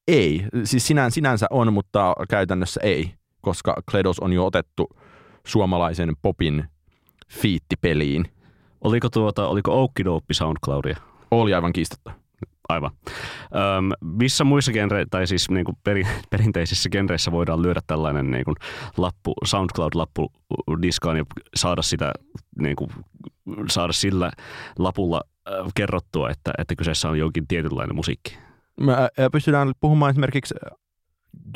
[0.08, 4.90] Ei, siis sinään, sinänsä on, mutta käytännössä ei, koska Kledos on jo otettu
[5.48, 6.64] suomalaisen popin
[7.30, 8.26] fiittipeliin.
[8.82, 10.98] Oliko, tuota, oliko Oukkidooppi SoundCloudia?
[11.32, 12.12] Oli aivan kiistatta.
[12.70, 12.92] Aivan.
[13.44, 18.46] Öm, missä muissa genre, tai siis niin kuin peri, perinteisissä genreissä voidaan lyödä tällainen niin
[18.46, 18.56] kuin
[18.98, 20.32] lappu, SoundCloud-lappu
[20.82, 22.12] diskaan ja saada sitä
[22.60, 22.90] niin kuin,
[23.70, 24.32] saada sillä
[24.80, 25.22] lapulla
[25.76, 28.38] kerrottua, että, että kyseessä on jonkin tietynlainen musiikki.
[28.82, 30.56] Mä ä, pystytään puhumaan esimerkiksi,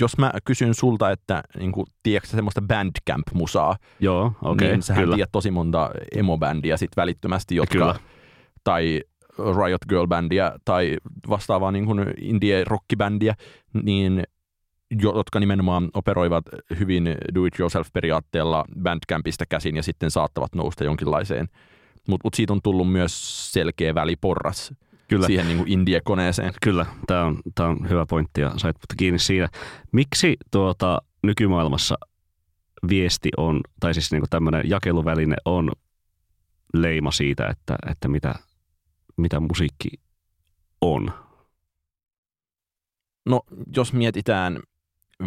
[0.01, 5.15] jos mä kysyn sulta, että niin kuin, tiedätkö semmoista Bandcamp-musaa, Joo, okei, niin sähän kyllä.
[5.15, 7.95] tiedät tosi monta emo-bändiä sit välittömästi, jotka, Kyllä.
[8.63, 9.01] tai
[9.37, 10.97] Riot Girl-bändiä tai
[11.29, 13.35] vastaavaa niin kuin indie-rockibändiä,
[13.83, 14.23] niin
[15.01, 16.45] jo- jotka nimenomaan operoivat
[16.79, 21.47] hyvin do-it-yourself-periaatteella Bandcampista käsin ja sitten saattavat nousta jonkinlaiseen.
[22.09, 24.73] Mutta mut siitä on tullut myös selkeä väliporras
[25.07, 25.27] Kyllä.
[25.27, 26.53] siihen niin kuin indie-koneeseen.
[26.61, 29.49] Kyllä, tämä on, on hyvä pointti ja sait kiinni siinä.
[29.91, 31.95] Miksi tuota, nykymaailmassa
[32.89, 35.71] viesti on, tai siis niin tämmöinen jakeluväline on
[36.73, 38.35] leima siitä, että, että mitä,
[39.17, 39.89] mitä musiikki
[40.81, 41.13] on?
[43.25, 43.41] No,
[43.75, 44.59] jos mietitään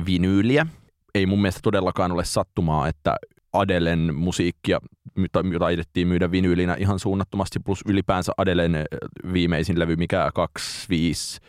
[0.06, 0.66] vinyyliä,
[1.14, 3.16] ei mun mielestä todellakaan ole sattumaa, että
[3.52, 4.80] Adelen musiikkia,
[5.18, 8.84] jota- aidettiin myydä vinyylinä ihan suunnattomasti, plus ylipäänsä Adelen eh,
[9.32, 11.40] viimeisin levy, mikä 25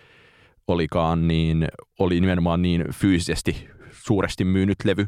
[0.68, 1.68] olikaan, niin
[2.00, 5.08] oli nimenomaan niin fyysisesti suuresti myynyt levy.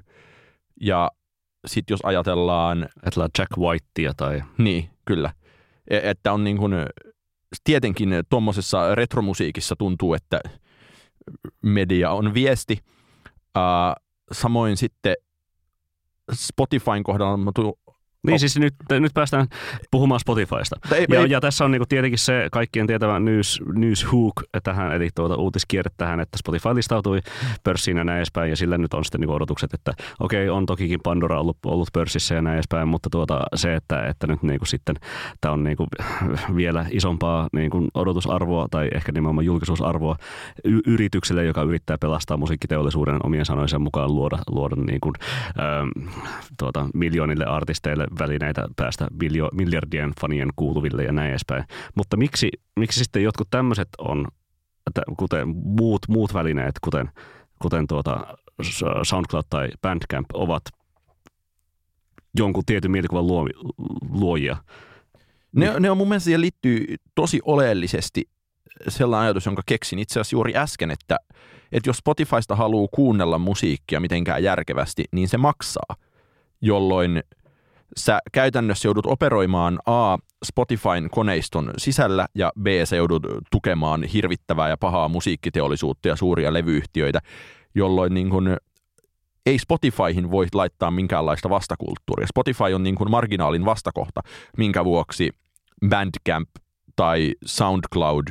[0.81, 1.11] Ja
[1.65, 5.33] sitten jos ajatellaan Ajatellaan Jack Whitea tai niin, kyllä.
[5.89, 6.73] E- Että on niin kuin,
[7.63, 10.39] tietenkin tuommoisessa retromusiikissa tuntuu, että
[11.61, 12.77] media on viesti.
[14.31, 15.15] Samoin sitten
[16.33, 17.37] Spotifyn kohdalla
[18.25, 18.39] Niin Oh.
[18.39, 19.47] siis nyt, nyt päästään
[19.91, 20.75] puhumaan Spotifysta.
[20.95, 24.33] Ei, Ja, ei, ja tässä on niinku tietenkin se kaikkien tietävä news, news hook
[24.63, 27.19] tähän, eli tuota uutiskierre tähän, että Spotify listautui
[27.63, 30.99] pörssiin ja näin edespäin, ja sillä nyt on sitten niinku odotukset, että okei, on tokikin
[31.03, 34.95] Pandora ollut, ollut pörssissä ja näin edespäin, mutta tuota, se, että, että nyt niinku sitten
[35.41, 35.87] tämä on niinku
[36.55, 40.15] vielä isompaa niinku odotusarvoa tai ehkä nimenomaan julkisuusarvoa
[40.63, 45.13] y- yritykselle, joka yrittää pelastaa musiikkiteollisuuden omien sanojensa mukaan luoda, luoda niinku,
[45.59, 46.07] ähm,
[46.59, 49.07] tuota, miljoonille artisteille välineitä päästä
[49.53, 51.63] miljardien fanien kuuluville ja näin edespäin.
[51.95, 54.27] Mutta miksi, miksi sitten jotkut tämmöiset on,
[55.17, 57.09] kuten muut, muut välineet, kuten,
[57.61, 58.37] kuten tuota
[59.03, 60.63] SoundCloud tai Bandcamp, ovat
[62.37, 63.47] jonkun tietyn mielikuvan luo,
[64.09, 64.57] luojia?
[65.55, 68.29] ne, ne on mun mielestä siihen liittyy tosi oleellisesti
[68.87, 71.17] sellainen ajatus, jonka keksin itse asiassa juuri äsken, että,
[71.71, 75.95] että jos Spotifysta haluaa kuunnella musiikkia mitenkään järkevästi, niin se maksaa,
[76.61, 77.23] jolloin
[77.97, 84.77] sä käytännössä joudut operoimaan A, Spotifyn koneiston sisällä ja B, sä joudut tukemaan hirvittävää ja
[84.77, 87.19] pahaa musiikkiteollisuutta ja suuria levyyhtiöitä,
[87.75, 88.57] jolloin niin kun,
[89.45, 92.27] ei Spotifyhin voi laittaa minkäänlaista vastakulttuuria.
[92.27, 94.21] Spotify on niin kuin marginaalin vastakohta,
[94.57, 95.29] minkä vuoksi
[95.89, 96.49] Bandcamp
[96.95, 98.27] tai SoundCloud,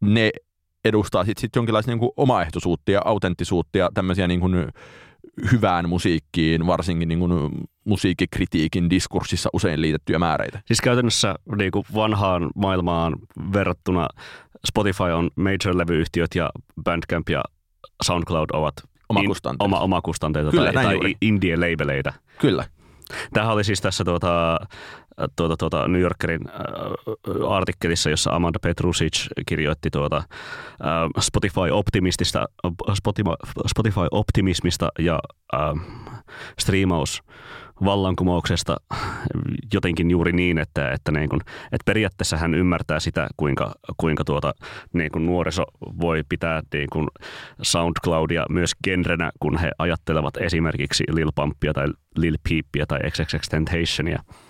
[0.00, 0.30] ne
[0.84, 4.40] edustaa sitten sit jonkinlaista niin kuin omaehtoisuutta ja autenttisuutta ja tämmöisiä niin
[5.52, 7.32] hyvään musiikkiin, varsinkin niin kuin
[7.84, 10.60] musiikkikritiikin diskurssissa usein liitettyjä määreitä.
[10.66, 13.16] Siis käytännössä niin kuin vanhaan maailmaan
[13.52, 14.08] verrattuna
[14.66, 16.50] Spotify on major-levyyhtiöt ja
[16.84, 17.42] Bandcamp ja
[18.02, 18.74] SoundCloud ovat
[19.08, 19.64] Omakustanteita.
[19.64, 21.14] oma, omakustanteita Kyllä, tai, tai juuri.
[21.22, 22.12] indie-labeleitä.
[22.38, 22.64] Kyllä.
[23.32, 24.58] Tämähän oli siis tässä tuota,
[25.36, 30.24] tuota, tuota New Yorkerin äh, artikkelissa, jossa Amanda Petrusic kirjoitti tuota, äh,
[31.20, 32.48] Spotify optimistista,
[32.94, 33.30] Spotify,
[33.66, 35.18] Spotify optimismista ja
[35.54, 35.60] äh,
[36.58, 37.22] striimaus
[37.84, 38.76] vallankumouksesta
[39.72, 44.54] jotenkin juuri niin, että, että, niin kuin, että periaatteessa hän ymmärtää sitä, kuinka, kuinka tuota,
[44.92, 45.64] niin kuin nuoriso
[46.00, 47.08] voi pitää niin kuin
[47.62, 54.22] SoundCloudia myös genrenä, kun he ajattelevat esimerkiksi Lil Pumpia tai Lil Peepia tai XXXTentationia–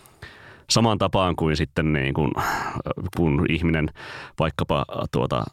[0.71, 2.31] samaan tapaan kuin sitten niin kuin,
[3.17, 3.89] kun ihminen
[4.39, 5.45] vaikkapa tuota,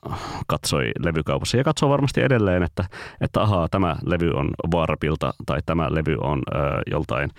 [0.48, 2.84] katsoi levykaupassa ja katsoo varmasti edelleen, että,
[3.22, 6.58] että ahaa, tämä levy on Warpilta tai tämä levy on ö,
[6.92, 7.30] joltain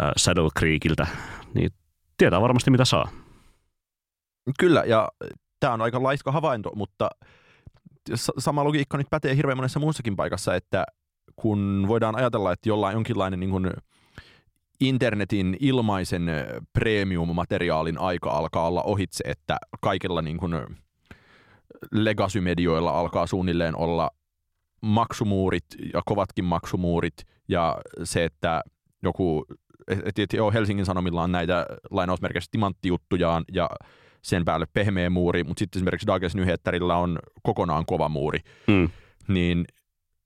[0.00, 1.06] ö, Saddle Creekiltä,
[1.54, 1.70] niin
[2.16, 3.08] tietää varmasti mitä saa.
[4.58, 5.08] Kyllä, ja
[5.60, 7.10] tämä on aika laiska havainto, mutta
[8.14, 10.84] sama logiikka nyt pätee hirveän monessa muussakin paikassa, että
[11.36, 13.70] kun voidaan ajatella, että jollain jonkinlainen niin kuin
[14.88, 16.30] internetin ilmaisen
[16.72, 20.54] premium-materiaalin aika alkaa olla ohitse, että kaikilla niin kuin
[21.92, 24.10] legacy-medioilla alkaa suunnilleen olla
[24.82, 27.14] maksumuurit ja kovatkin maksumuurit
[27.48, 28.62] ja se, että
[29.02, 29.44] joku,
[29.88, 33.70] että et, joo, Helsingin Sanomilla on näitä lainausmerkeissä timanttijuttuja ja
[34.22, 38.90] sen päälle pehmeä muuri, mutta sitten esimerkiksi Dagens Nyheterillä on kokonaan kova muuri, mm.
[39.28, 39.64] niin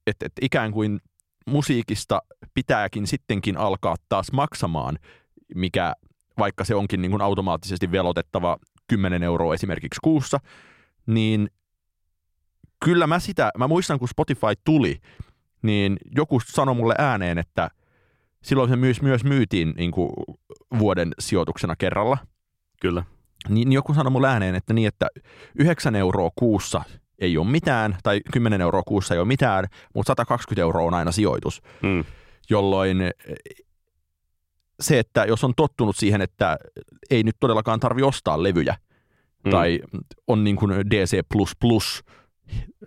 [0.07, 1.01] että et ikään kuin
[1.49, 2.23] musiikista
[2.55, 4.99] pitääkin sittenkin alkaa taas maksamaan,
[5.55, 5.93] mikä
[6.39, 10.41] vaikka se onkin niin kuin automaattisesti velotettava 10 euroa esimerkiksi kuussa,
[11.07, 11.51] niin
[12.85, 15.01] kyllä mä sitä, mä muistan kun Spotify tuli,
[15.63, 17.71] niin joku sanoi mulle ääneen, että
[18.43, 20.11] silloin se myös, myös myytiin niin kuin
[20.79, 22.19] vuoden sijoituksena kerralla.
[22.81, 23.05] Kyllä.
[23.49, 25.09] Niin joku sanoi mulle ääneen, että niin, että
[25.55, 26.83] 9 euroa kuussa
[27.19, 31.13] ei ole mitään, tai 10 euroa kuussa ei ole mitään, mutta 120 euroa on aina
[31.13, 31.63] sijoitus.
[31.83, 32.05] Mm.
[32.51, 33.13] Jolloin eh,
[34.81, 36.59] se, että jos on tottunut siihen, että
[37.11, 38.77] ei nyt todellakaan tarvi ostaa levyjä,
[39.45, 39.51] mm.
[39.51, 39.81] tai
[40.27, 41.23] on niin kuin DC++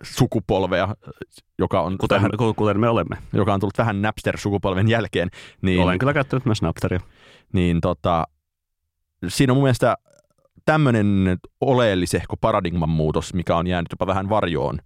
[0.02, 0.94] sukupolvea,
[1.58, 3.16] joka on kuten, vähän, kuten me olemme.
[3.32, 5.28] Joka on tullut vähän Napster-sukupolven jälkeen.
[5.62, 7.00] Niin, Olen kyllä käyttänyt myös Napsteria.
[7.52, 8.24] Niin tota,
[9.28, 9.96] siinä on mun mielestä
[10.64, 14.78] tämmöinen oleellisehko paradigman muutos, mikä on jäänyt jopa vähän varjoon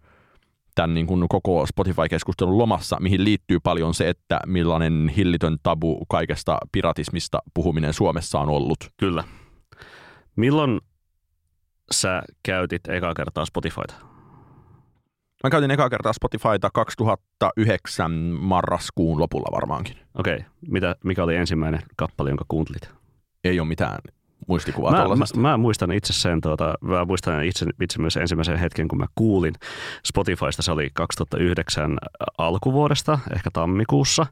[0.77, 6.59] tämän niin kuin koko Spotify-keskustelun lomassa, mihin liittyy paljon se, että millainen hillitön tabu kaikesta
[6.73, 8.79] piratismista puhuminen Suomessa on ollut.
[8.97, 9.25] Kyllä.
[10.37, 10.81] Milloin
[11.91, 13.95] sä käytit ekaa kertaa Spotifyta?
[15.45, 19.97] Mä käytin ekaa kertaa Spotifyta 2009 marraskuun lopulla varmaankin.
[20.15, 20.37] Okei.
[20.37, 20.47] Okay.
[20.69, 22.91] Mitä, mikä oli ensimmäinen kappale, jonka kuuntelit?
[23.45, 23.99] Ei ole mitään
[24.49, 28.89] muistikuvaa mä, mä, mä, muistan itse sen, tuota, mä muistan itse, itse myös ensimmäisen hetken,
[28.89, 29.55] kun mä kuulin
[30.05, 31.99] Spotifysta, se oli 2009
[32.39, 34.27] alkuvuodesta, ehkä tammikuussa.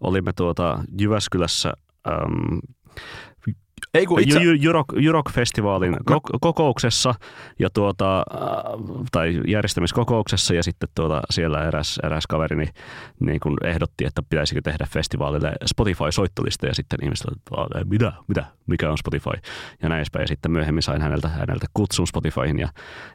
[0.00, 1.72] Olimme tuota Jyväskylässä
[2.08, 2.58] äm,
[3.94, 4.40] ei kun itse...
[4.96, 6.20] Jurok-festivaalin no.
[6.40, 7.14] kokouksessa
[7.58, 8.44] ja tuota, äh,
[9.12, 12.74] tai järjestämiskokouksessa ja sitten tuota, siellä eräs, eräs kaveri niin,
[13.20, 18.90] niin kun ehdotti, että pitäisikö tehdä festivaalille Spotify-soittolista ja sitten ihmiset olivat, mitä, mitä, mikä
[18.90, 19.30] on Spotify?
[19.82, 22.68] Ja näin Ja sitten myöhemmin sain häneltä, häneltä kutsun Spotifyhin ja,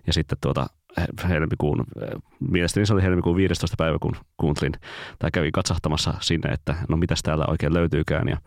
[0.07, 0.67] ja sitten tuota,
[1.29, 1.83] helmikuun,
[2.51, 3.75] mielestäni se oli helmikuun 15.
[3.77, 4.73] päivä, kun kuuntelin
[5.19, 8.37] tai kävin katsahtamassa sinne, että no mitäs täällä oikein löytyykään ja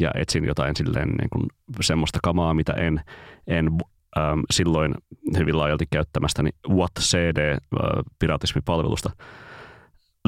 [0.00, 1.46] ja etsin jotain silleen niin kuin
[1.80, 3.00] semmoista kamaa, mitä en,
[3.46, 3.70] en
[4.18, 4.94] ähm, silloin
[5.38, 9.16] hyvin laajalti käyttämästäni What CD-piratismipalvelusta äh,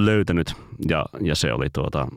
[0.04, 0.54] löytänyt.
[0.88, 2.08] Ja, ja se oli tuota,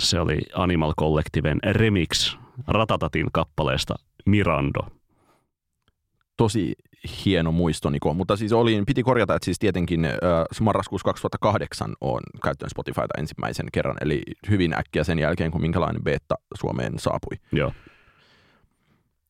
[0.00, 2.36] se oli Animal Collectiven remix
[2.68, 3.94] Ratatatin kappaleesta
[4.26, 4.80] Mirando
[6.36, 6.74] tosi
[7.24, 8.14] hieno muisto, Niko.
[8.14, 10.12] Mutta siis oli, piti korjata, että siis tietenkin äh,
[10.60, 16.34] marraskuussa 2008 on käyttänyt Spotifyta ensimmäisen kerran, eli hyvin äkkiä sen jälkeen, kun minkälainen beta
[16.60, 17.36] Suomeen saapui.
[17.52, 17.72] Joo.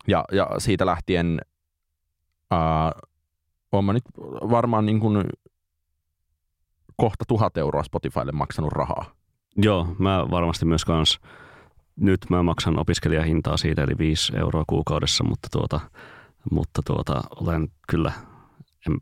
[0.08, 1.40] Ja, ja siitä lähtien
[2.52, 2.58] äh,
[3.72, 4.04] olen mä nyt
[4.50, 5.24] varmaan niin kuin
[6.96, 9.14] kohta tuhat euroa Spotifylle maksanut rahaa.
[9.56, 11.20] Joo, mä varmasti myös kans.
[11.96, 15.80] Nyt mä maksan opiskelijahintaa siitä, eli 5 euroa kuukaudessa, mutta tuota,
[16.50, 18.12] mutta tuota, olen kyllä,
[18.88, 19.00] en,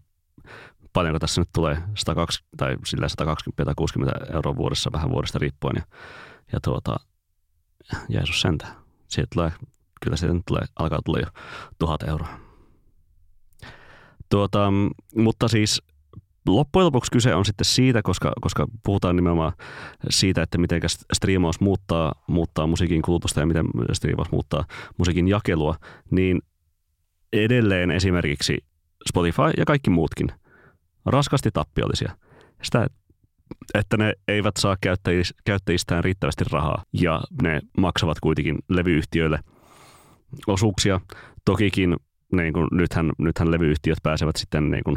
[0.93, 5.77] paljonko tässä nyt tulee, 120, tai sillä 120 tai 60 euroa vuodessa, vähän vuodesta riippuen.
[5.77, 5.83] Ja,
[6.53, 6.97] ja tuota,
[8.09, 8.67] Jeesus sentä.
[9.09, 9.53] Siitä tulee,
[10.05, 11.27] kyllä siitä nyt tulee, alkaa tulla jo
[11.79, 12.29] tuhat euroa.
[14.31, 14.73] Tuota,
[15.17, 15.83] mutta siis
[16.47, 19.53] loppujen lopuksi kyse on sitten siitä, koska, koska puhutaan nimenomaan
[20.11, 20.81] siitä, että miten
[21.13, 24.65] striimaus muuttaa, muuttaa musiikin kulutusta ja miten striimaus muuttaa
[24.99, 25.77] musiikin jakelua,
[26.11, 26.43] niin
[27.33, 28.59] edelleen esimerkiksi
[29.09, 30.29] Spotify ja kaikki muutkin
[31.07, 32.17] raskasti tappiollisia.
[32.63, 32.87] Sitä,
[33.75, 34.77] että ne eivät saa
[35.45, 39.39] käyttäjistään riittävästi rahaa ja ne maksavat kuitenkin levyyhtiöille
[40.47, 41.01] osuuksia.
[41.45, 41.97] Tokikin
[42.33, 44.97] niin kuin, nythän, nythän levyyhtiöt pääsevät sitten niin kuin,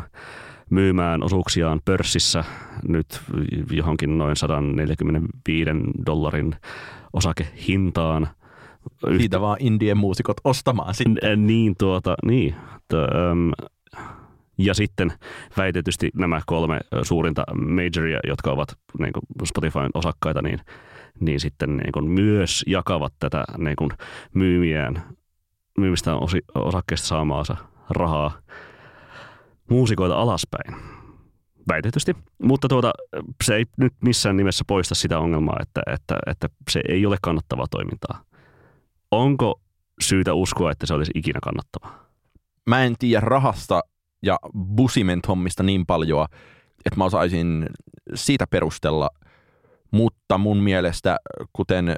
[0.69, 2.43] myymään osuuksiaan pörssissä
[2.87, 3.21] nyt
[3.71, 5.69] johonkin noin 145
[6.05, 6.55] dollarin
[7.13, 8.27] osakehintaan.
[9.17, 11.47] Siitä vaan indien muusikot ostamaan sitten.
[11.47, 12.55] Niin, tuota, niin.
[14.57, 15.13] Ja sitten
[15.57, 17.43] väitetysti nämä kolme suurinta
[17.75, 20.59] majoria, jotka ovat niin kuin Spotifyn osakkaita, niin,
[21.19, 23.91] niin sitten niin kuin myös jakavat tätä niin kuin
[24.33, 25.03] myymiään,
[25.77, 27.55] myymistä osi, osakkeista saamaansa
[27.89, 28.31] rahaa
[29.69, 30.75] muusikoita alaspäin.
[31.69, 32.15] Väitetysti.
[32.43, 32.93] Mutta tuota,
[33.43, 37.65] se ei nyt missään nimessä poista sitä ongelmaa, että, että, että se ei ole kannattavaa
[37.71, 38.24] toimintaa.
[39.11, 39.61] Onko
[40.01, 42.05] syytä uskoa, että se olisi ikinä kannattavaa?
[42.67, 43.81] Mä en tiedä rahasta
[44.23, 44.39] ja
[44.75, 46.27] Busiment-hommista niin paljon,
[46.85, 47.65] että mä osaisin
[48.15, 49.09] siitä perustella,
[49.91, 51.17] mutta mun mielestä,
[51.53, 51.95] kuten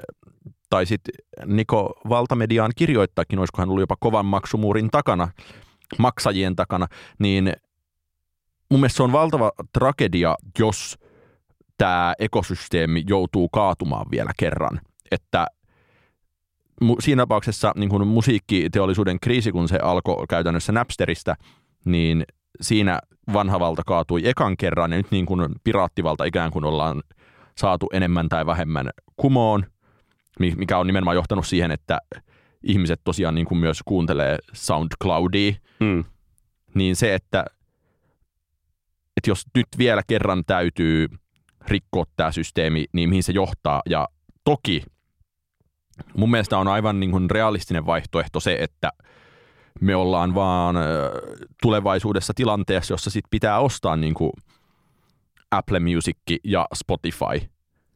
[0.70, 1.00] taisit
[1.46, 5.28] Niko Valtamediaan kirjoittaakin, olisiko hän ollut jopa kovan maksumuurin takana,
[5.98, 6.86] maksajien takana,
[7.18, 7.52] niin
[8.70, 10.98] mun mielestä se on valtava tragedia, jos
[11.78, 14.80] tämä ekosysteemi joutuu kaatumaan vielä kerran.
[15.10, 15.46] Että
[17.00, 21.34] siinä tapauksessa niin kuin musiikkiteollisuuden kriisi, kun se alkoi käytännössä Napsterista,
[21.84, 22.24] niin
[22.60, 23.00] siinä
[23.32, 27.02] vanha valta kaatui ekan kerran ja nyt niin kuin piraattivalta ikään kuin ollaan
[27.58, 29.66] saatu enemmän tai vähemmän kumoon,
[30.38, 31.98] mikä on nimenomaan johtanut siihen, että
[32.62, 36.04] ihmiset tosiaan niin kuin myös kuuntelee SoundCloudia, mm.
[36.74, 37.44] niin se, että,
[39.16, 41.08] että jos nyt vielä kerran täytyy
[41.66, 43.82] rikkoa tämä systeemi, niin mihin se johtaa.
[43.88, 44.08] Ja
[44.44, 44.82] toki
[46.16, 48.92] mun mielestä on aivan niin kuin realistinen vaihtoehto se, että
[49.80, 50.76] me ollaan vaan
[51.62, 54.32] tulevaisuudessa tilanteessa, jossa sit pitää ostaa niin kuin
[55.50, 57.48] Apple Music ja Spotify.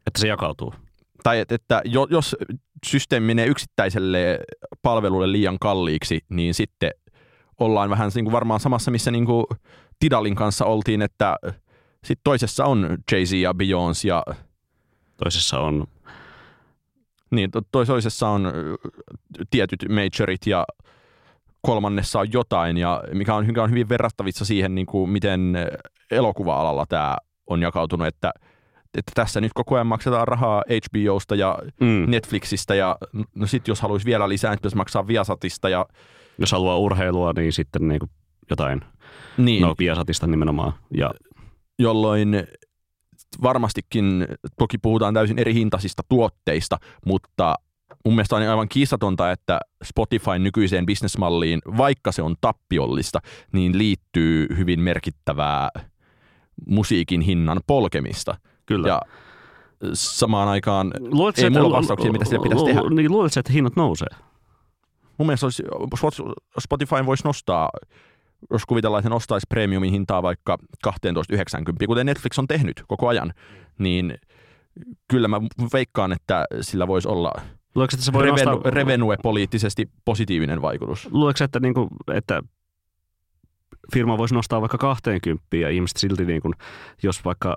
[0.06, 0.74] Että se jakautuu.
[1.22, 2.36] Tai että, että jos
[2.86, 4.38] systeemi menee yksittäiselle
[4.82, 6.90] palvelulle liian kalliiksi, niin sitten
[7.60, 9.46] ollaan vähän niin kuin varmaan samassa, missä niin kuin
[9.98, 11.36] Tidalin kanssa oltiin, että
[12.04, 14.24] sitten toisessa on Jay-Z ja Beyoncé ja
[15.16, 15.86] toisessa on
[17.32, 18.52] niin, to- toisessa on
[19.50, 20.64] tietyt majorit ja
[21.60, 25.56] kolmannessa on jotain, ja mikä on, mikä on hyvin verrattavissa siihen, niin kuin miten
[26.10, 27.16] elokuva-alalla tämä
[27.46, 28.32] on jakautunut, että,
[28.98, 32.04] että tässä nyt koko ajan maksetaan rahaa HBOsta ja mm.
[32.10, 32.96] Netflixistä, ja
[33.34, 35.68] no sit jos haluaisi vielä lisää, niin pitäisi maksaa Viasatista.
[35.68, 35.86] Ja...
[36.38, 38.10] Jos haluaa urheilua, niin sitten niin kuin
[38.50, 38.80] jotain.
[39.36, 39.62] Niin.
[39.62, 40.72] No Viasatista nimenomaan.
[40.96, 41.10] Ja...
[41.78, 42.46] Jolloin
[43.42, 44.26] varmastikin,
[44.58, 47.54] toki puhutaan täysin eri hintaisista tuotteista, mutta
[48.04, 53.20] mun mielestä on aivan kiistatonta, että Spotifyn nykyiseen bisnesmalliin, vaikka se on tappiollista,
[53.52, 55.68] niin liittyy hyvin merkittävää
[56.66, 58.36] musiikin hinnan polkemista.
[58.66, 58.88] Kyllä.
[58.88, 59.00] Ja
[59.92, 62.80] samaan aikaan luuletko, ei mulla vastauksia, mitä sille pitäisi tehdä.
[62.90, 64.08] Niin luuletko, että hinnat nousee?
[65.18, 65.62] Mun mielestä olisi,
[66.60, 67.68] Spotify voisi nostaa,
[68.50, 73.32] jos kuvitellaan, että se nostaisi premiumin hintaa vaikka 12,90, kuten Netflix on tehnyt koko ajan,
[73.78, 74.14] niin
[75.08, 75.40] kyllä mä
[75.72, 77.32] veikkaan, että sillä voisi olla–
[77.74, 78.70] Luuletko, että se voi Revenu, nostaa...
[78.70, 81.08] revenue-poliittisesti positiivinen vaikutus?
[81.10, 82.42] Luuletko, että, niin kuin, että
[83.94, 86.54] firma voisi nostaa vaikka 20 ja ihmiset silti, niin kuin,
[87.02, 87.56] jos vaikka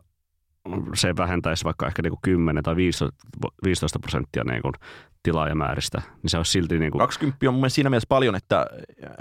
[0.93, 4.73] se vähentäisi vaikka ehkä niin kuin 10 tai 15 prosenttia niin kuin
[5.23, 6.79] tilaajamääristä, niin se olisi silti...
[6.79, 6.99] Niin kuin...
[6.99, 8.65] 20 on mun siinä mielessä paljon, että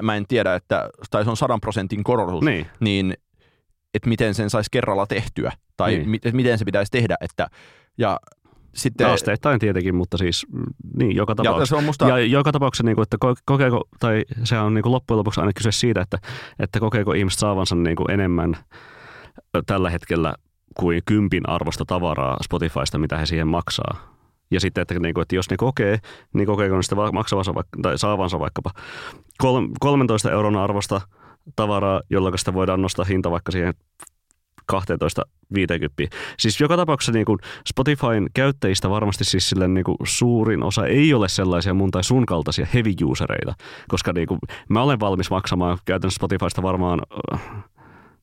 [0.02, 3.14] mä en tiedä, että tai se on 100 prosentin korotus, niin, niin
[3.94, 6.20] että miten sen saisi kerralla tehtyä tai niin.
[6.32, 7.48] miten se pitäisi tehdä, että
[7.98, 8.20] ja
[8.74, 10.46] sitten, Asteittain tietenkin, mutta siis
[10.96, 11.76] niin, joka tapauksessa.
[11.76, 12.08] Ja, se musta...
[12.08, 15.52] ja joka tapauksessa, niin kuin, että kokeeko, tai se on niin kuin loppujen lopuksi aina
[15.56, 16.18] kyse siitä, että,
[16.58, 18.56] että kokeeko ihmiset saavansa niin kuin enemmän
[19.66, 20.34] tällä hetkellä
[20.74, 24.14] kuin kympin arvosta tavaraa Spotifysta, mitä he siihen maksaa.
[24.50, 25.98] Ja sitten, että, niin kuin, että jos ne kokee,
[26.32, 28.70] niin kokeeko ne sitten maksavansa vaikka, tai saavansa vaikkapa
[29.80, 31.00] 13 euron arvosta
[31.56, 33.74] tavaraa, jolloin sitä voidaan nostaa hinta vaikka siihen
[34.66, 35.22] 12
[35.54, 36.02] 50.
[36.38, 41.14] Siis joka tapauksessa niin kuin Spotifyn käyttäjistä varmasti siis sille niin kuin suurin osa ei
[41.14, 43.54] ole sellaisia mun tai sun kaltaisia heavy usereita,
[43.88, 47.00] koska niin kuin mä olen valmis maksamaan käytännössä Spotifysta varmaan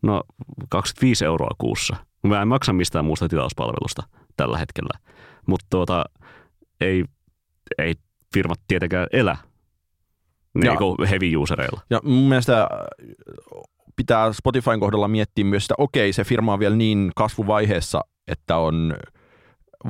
[0.02, 0.24] no
[0.70, 1.96] 25 euroa kuussa.
[2.28, 4.04] Mä en maksa mistään muusta tilauspalvelusta
[4.38, 5.00] tällä hetkellä,
[5.48, 6.06] mutta tuota,
[6.82, 7.06] ei,
[7.78, 7.94] ei
[8.34, 9.38] firmat tietenkään elä
[10.54, 11.82] niin kuin heavy usereilla.
[11.90, 12.68] Ja mun mielestä
[13.96, 18.96] pitää Spotifyn kohdalla miettiä myös sitä, okei, se firma on vielä niin kasvuvaiheessa, että on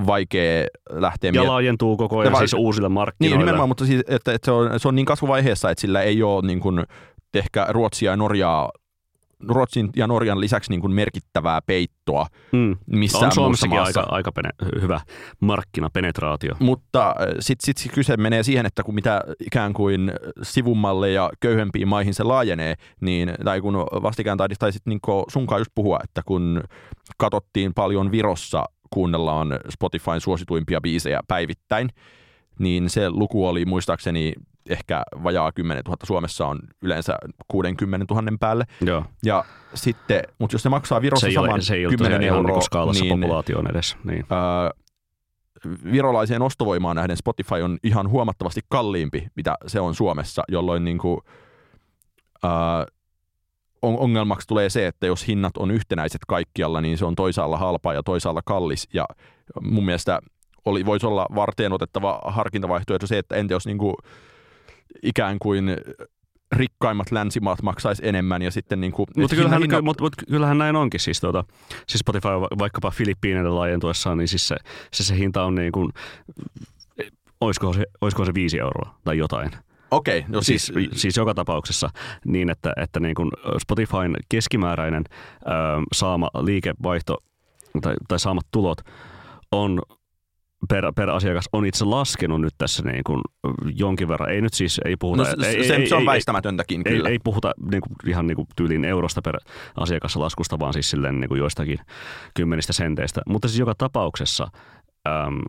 [0.08, 1.32] vaikea lähteä...
[1.34, 3.38] Ja miet- laajentuu koko ajan va- siis uusille markkinoille.
[3.38, 6.24] Niin, nimenomaan, mutta siis, että, että se, on, se on niin kasvuvaiheessa, että sillä ei
[6.24, 6.84] ole niin kuin,
[7.34, 8.72] ehkä Ruotsia ja Norjaa
[9.48, 12.78] Ruotsin ja Norjan lisäksi niin kuin merkittävää peittoa Mm.
[12.88, 14.50] missään On Suomessakin aika, aika pene,
[14.82, 15.02] hyvä
[15.40, 16.56] markkinapenetraatio.
[16.60, 20.12] Mutta sitten sit, sit kyse menee siihen, että kun mitä ikään kuin
[20.42, 26.00] sivummalle ja köyhempiin maihin se laajenee, niin, tai kun vastikään taisit niin sunkaan just puhua,
[26.04, 26.64] että kun
[27.18, 31.90] katsottiin paljon Virossa, kuunnellaan Spotifyn suosituimpia biisejä päivittäin,
[32.60, 34.34] niin se luku oli muistaakseni
[34.70, 35.98] ehkä vajaa 10 000.
[36.04, 38.66] Suomessa on yleensä 60 000 päälle.
[38.82, 39.06] Joo.
[39.26, 41.98] Ja sitten, mutta jos se maksaa Virossa Se ei, saman ole, se ei ole 10
[42.12, 43.98] tosiaan ihan euroa, niin skaalassa niin populaatioon edes.
[44.04, 44.26] Niin.
[44.30, 44.72] ää,
[45.92, 51.18] virolaiseen ostovoimaan nähden Spotify on ihan huomattavasti kalliimpi, mitä se on Suomessa, jolloin niin kuin,
[53.82, 57.94] on- ongelmaksi tulee se, että jos hinnat on yhtenäiset kaikkialla, niin se on toisaalla halpa
[57.94, 58.88] ja toisaalla kallis.
[58.94, 59.06] Ja
[59.62, 60.20] mun mielestä
[60.66, 63.96] oli, voisi olla varteen otettava harkintavaihtoehto se, että entä jos niin kuin,
[65.04, 65.76] ikään kuin
[66.56, 70.76] rikkaimmat länsimaat maksaisi enemmän ja sitten niin kuin, Mutta kyllähän, hinna- mutta, mutta kyllähän näin
[70.76, 71.00] onkin.
[71.00, 71.44] Siis, tuota,
[71.88, 74.56] siis Spotify va- vaikkapa Filippiineille laajentuessaan, niin siis se,
[74.94, 75.92] se, se hinta on niin kuin,
[77.42, 79.52] olisiko se, olisiko se viisi euroa tai jotain.
[79.92, 81.90] Okei, no siis, Siis, siis joka tapauksessa
[82.26, 83.32] niin, että, että niin kuin
[83.62, 85.50] Spotifyn keskimääräinen ö,
[85.94, 87.18] saama liikevaihto
[87.82, 88.78] tai, tai saamat tulot
[89.52, 89.82] on
[90.70, 93.22] per, per asiakas on itse laskenut nyt tässä niin kuin
[93.76, 94.30] jonkin verran.
[94.30, 95.24] Ei nyt siis, ei puhuta...
[95.24, 97.10] no, se, ei, se, ei, se on ei, väistämätöntäkin ei, kyllä.
[97.10, 99.38] ei puhuta niin kuin, ihan niin kuin tyyliin eurosta per
[99.76, 101.80] asiakaslaskusta, vaan siis silleen niin kuin joistakin
[102.34, 103.22] kymmenistä senteistä.
[103.28, 104.48] Mutta siis joka tapauksessa
[105.08, 105.42] äm,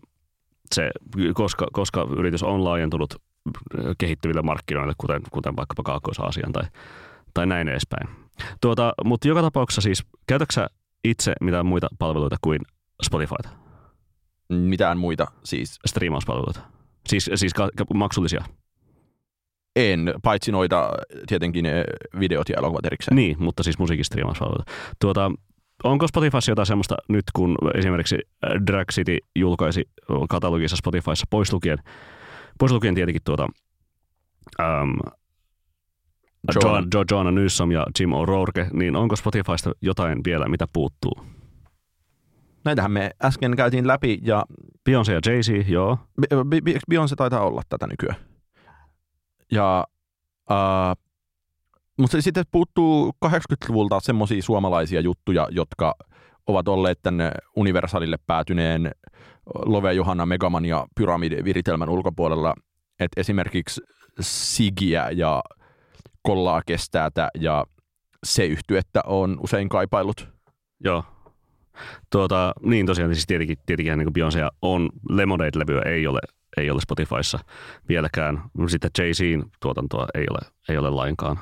[0.74, 0.90] se,
[1.34, 3.14] koska, koska yritys on laajentunut
[3.98, 6.64] kehittyville markkinoille, kuten, kuten vaikkapa Kaakkois-Aasian tai,
[7.34, 8.08] tai näin edespäin.
[8.60, 10.66] Tuota, mutta joka tapauksessa siis, käytätkö
[11.04, 12.60] itse mitään muita palveluita kuin
[13.02, 13.48] Spotifyta,
[14.54, 16.60] Mitään muita siis striimauspalveluita?
[17.08, 18.44] Siis, siis ka- ka- maksullisia?
[19.76, 20.92] en, paitsi noita
[21.26, 21.84] tietenkin eh,
[22.20, 23.16] videot ja elokuvat erikseen.
[23.16, 24.72] Niin, mutta siis musiikin striimauspalveluita.
[25.00, 25.30] Tuota,
[25.84, 28.18] onko Spotifyssa jotain semmoista nyt, kun esimerkiksi
[28.66, 29.84] Drag City julkaisi
[30.28, 31.78] katalogissa Spotifyssa pois lukien,
[32.58, 33.46] pois lukien tietenkin tuota,
[34.60, 34.66] äm,
[36.54, 36.78] Joanna.
[36.92, 41.24] Jo- Jo- Joanna Newsom ja Jim O'Rourke, niin onko Spotifysta jotain vielä, mitä puuttuu?
[42.64, 44.44] Näitähän me äsken käytiin läpi ja
[44.90, 45.98] Beyoncé ja Jay-Z, joo.
[46.34, 48.16] Bi- Beyoncé taitaa olla tätä nykyään.
[49.52, 49.86] Ja,
[50.50, 50.96] äh,
[51.98, 55.94] mutta sitten puuttuu 80-luvulta semmoisia suomalaisia juttuja, jotka
[56.46, 58.90] ovat olleet tänne Universalille päätyneen
[59.64, 62.54] Love Johanna Megaman ja Pyramid-viritelmän ulkopuolella.
[63.00, 63.80] Et esimerkiksi
[64.20, 65.42] Sigiä ja
[66.22, 67.64] Kollaa kestäätä ja
[68.24, 70.28] se yhtyettä on usein kaipailut.
[70.84, 71.04] Joo.
[72.10, 76.20] Tuota, niin tosiaan, siis tietenkin, tietenkin niin Beyoncé on Lemonade-levyä ei ole,
[76.56, 77.38] ei ole Spotifyssa
[77.88, 78.42] vieläkään.
[78.66, 81.38] Sitten Jay-Zin tuotantoa ei ole, ei ole lainkaan.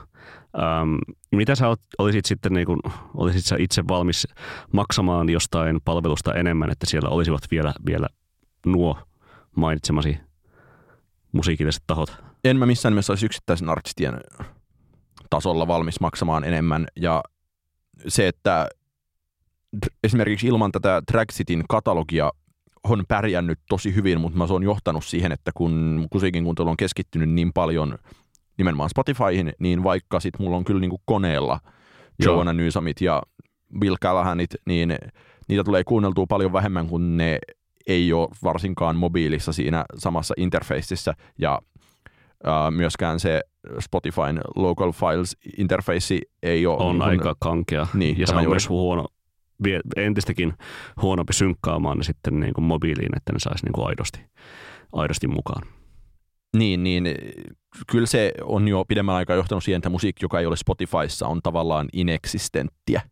[0.59, 0.95] Ähm,
[1.33, 2.81] mitä sä olisit sitten niin kuin,
[3.15, 4.29] olisit sä itse valmis
[4.73, 8.07] maksamaan jostain palvelusta enemmän, että siellä olisivat vielä, vielä
[8.67, 8.99] nuo
[9.57, 10.19] mainitsemasi
[11.33, 12.31] musiikilliset tahot?
[12.45, 14.21] en mä missään nimessä olisi yksittäisen artistien
[15.31, 16.87] tasolla valmis maksamaan enemmän.
[16.97, 17.23] Ja
[18.09, 18.69] se, että
[20.05, 22.31] esimerkiksi ilman tätä Drag Cityn katalogia
[22.85, 26.77] on pärjännyt tosi hyvin, mutta mä se on johtanut siihen, että kun musiikin kuuntelu on
[26.77, 27.99] keskittynyt niin paljon
[28.59, 31.61] nimenomaan Spotifyhin, niin vaikka sit mulla on kyllä niinku koneella
[32.25, 32.35] Joo.
[32.35, 33.23] Joanna Newsomit ja
[33.81, 34.95] Bill Callahanit, niin
[35.49, 37.39] niitä tulee kuunneltua paljon vähemmän, kun ne
[37.87, 41.59] ei ole varsinkaan mobiilissa siinä samassa interfaceissa ja
[42.45, 43.41] ää, myöskään se
[43.81, 47.87] Spotifyn Local Files interface ei ole On niin kuin- aika kankea.
[47.95, 48.55] Niin, ja se on juuri.
[48.55, 49.07] myös huono,
[49.65, 50.55] vie- entistäkin
[51.03, 54.21] huonompi synkkaamaan ne sitten niin kuin mobiiliin, että ne saisi niin kuin aidosti,
[54.93, 55.67] aidosti mukaan.
[56.57, 57.09] Niin, niin
[57.87, 61.43] kyllä se on jo pidemmän aikaa johtanut siihen, että musiikki, joka ei ole Spotifyssa, on
[61.43, 63.03] tavallaan ineksistenttiä.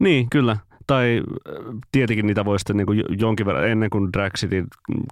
[0.00, 0.56] Niin, kyllä.
[0.86, 1.54] Tai äh,
[1.92, 4.32] tietenkin niitä voi sitten niin kuin jonkin verran, ennen kuin Drag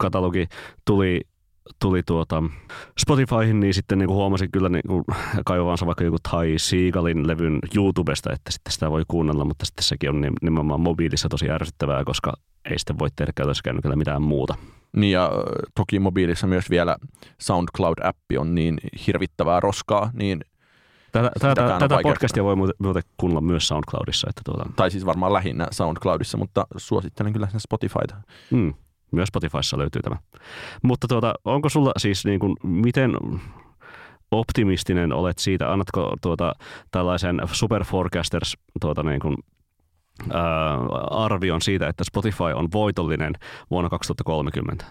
[0.01, 0.47] katalogi
[0.85, 1.21] tuli,
[1.79, 2.43] tuli tuota
[2.99, 5.05] Spotifyhin, niin sitten niin kuin huomasin kyllä niin kuin
[5.45, 10.11] kaivavansa vaikka joku Tai Seagalin levyn YouTubesta, että sitten sitä voi kuunnella, mutta sitten sekin
[10.11, 12.33] on nim- nimenomaan mobiilissa tosi ärsyttävää, koska
[12.71, 14.55] ei sitten voi tehdä käytössä kännykällä mitään muuta.
[14.97, 15.31] Niin ja
[15.75, 16.97] toki mobiilissa myös vielä
[17.43, 20.41] SoundCloud-appi on niin hirvittävää roskaa, niin,
[21.12, 24.27] Tätä, tätä, tätä podcastia voi muuten, muuten kuunnella myös SoundCloudissa.
[24.31, 28.16] Että tuota, tai siis varmaan lähinnä SoundCloudissa, mutta suosittelen kyllä sen Spotifyta.
[28.51, 28.75] mm,
[29.13, 30.17] myös Spotifyssa löytyy tämä.
[30.83, 33.17] Mutta tuota, onko sulla siis niin kuin, miten
[34.31, 35.73] optimistinen olet siitä?
[35.73, 36.53] Annatko tuota,
[36.91, 39.37] tällaisen Super Forecasters tuota, niin kuin,
[40.33, 40.79] ää,
[41.11, 43.33] arvion siitä, että Spotify on voitollinen
[43.71, 44.85] vuonna 2030?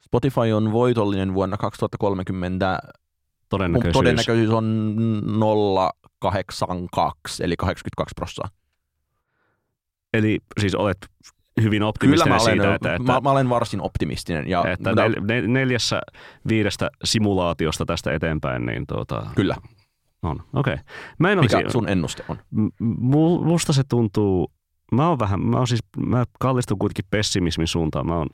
[0.00, 2.78] Spotify on voitollinen vuonna 2030.
[2.82, 3.04] Mun
[3.48, 3.92] Todennäköisyys.
[3.92, 4.96] todennäköisyys on
[6.18, 8.48] 82, eli 82 prosenttia.
[10.12, 10.98] Eli siis olet
[11.62, 14.48] hyvin optimistinen Kyllä mä olen, siitä, että, että, mä, mä olen varsin optimistinen.
[14.48, 16.00] Ja, että mutta, nel, nel, neljässä
[16.48, 19.56] viidestä simulaatiosta tästä eteenpäin, niin tuota, kyllä.
[20.22, 20.42] on.
[20.54, 20.74] Okei.
[20.74, 20.84] Okay.
[21.18, 22.38] Mä en Mikä olisi, sun ennuste on?
[22.50, 24.52] M- mu- musta se tuntuu,
[24.92, 28.06] mä oon vähän, mä oon siis, mä kallistun kuitenkin pessimismin suuntaan.
[28.06, 28.28] Mä oon,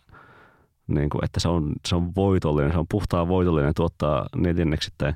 [0.86, 5.14] niin kuin, että se on, se on voitollinen, se on puhtaa voitollinen, tuottaa neljänneksittäin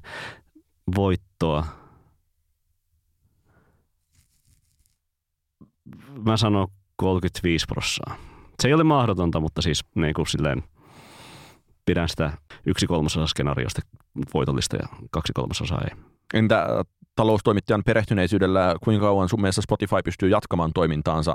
[0.97, 1.67] voittoa.
[6.27, 8.17] Mä sanon 35 prossaa.
[8.63, 10.63] Se ei ole mahdotonta, mutta siis niin kuin silleen
[11.87, 12.33] pidän sitä
[12.67, 13.81] yksi kolmasosa skenaariosta
[14.35, 15.97] voitollista ja kaksi kolmasosaa ei.
[16.35, 16.67] Entä
[17.17, 21.35] taloustoimittajan perehtyneisyydellä, kuinka kauan sun mielestä Spotify pystyy jatkamaan toimintaansa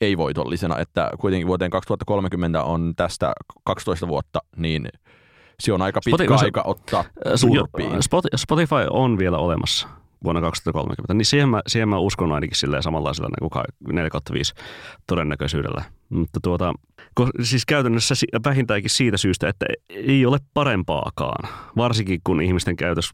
[0.00, 3.32] ei-voitollisena, että kuitenkin vuoteen 2030 on tästä
[3.64, 4.88] 12 vuotta, niin
[5.60, 7.92] se on aika pitkä Spotify- aika ottaa Äh, turpiin.
[7.92, 9.88] Spot- Spotify on vielä olemassa
[10.24, 14.54] vuonna 2030, niin siihen mä, siihen mä uskon ainakin samanlaisella niin kuin 4 5
[15.06, 15.84] todennäköisyydellä.
[16.08, 16.74] Mutta tuota,
[17.42, 23.10] siis käytännössä vähintäänkin siitä syystä, että ei ole parempaakaan, varsinkin kun ihmisten käytös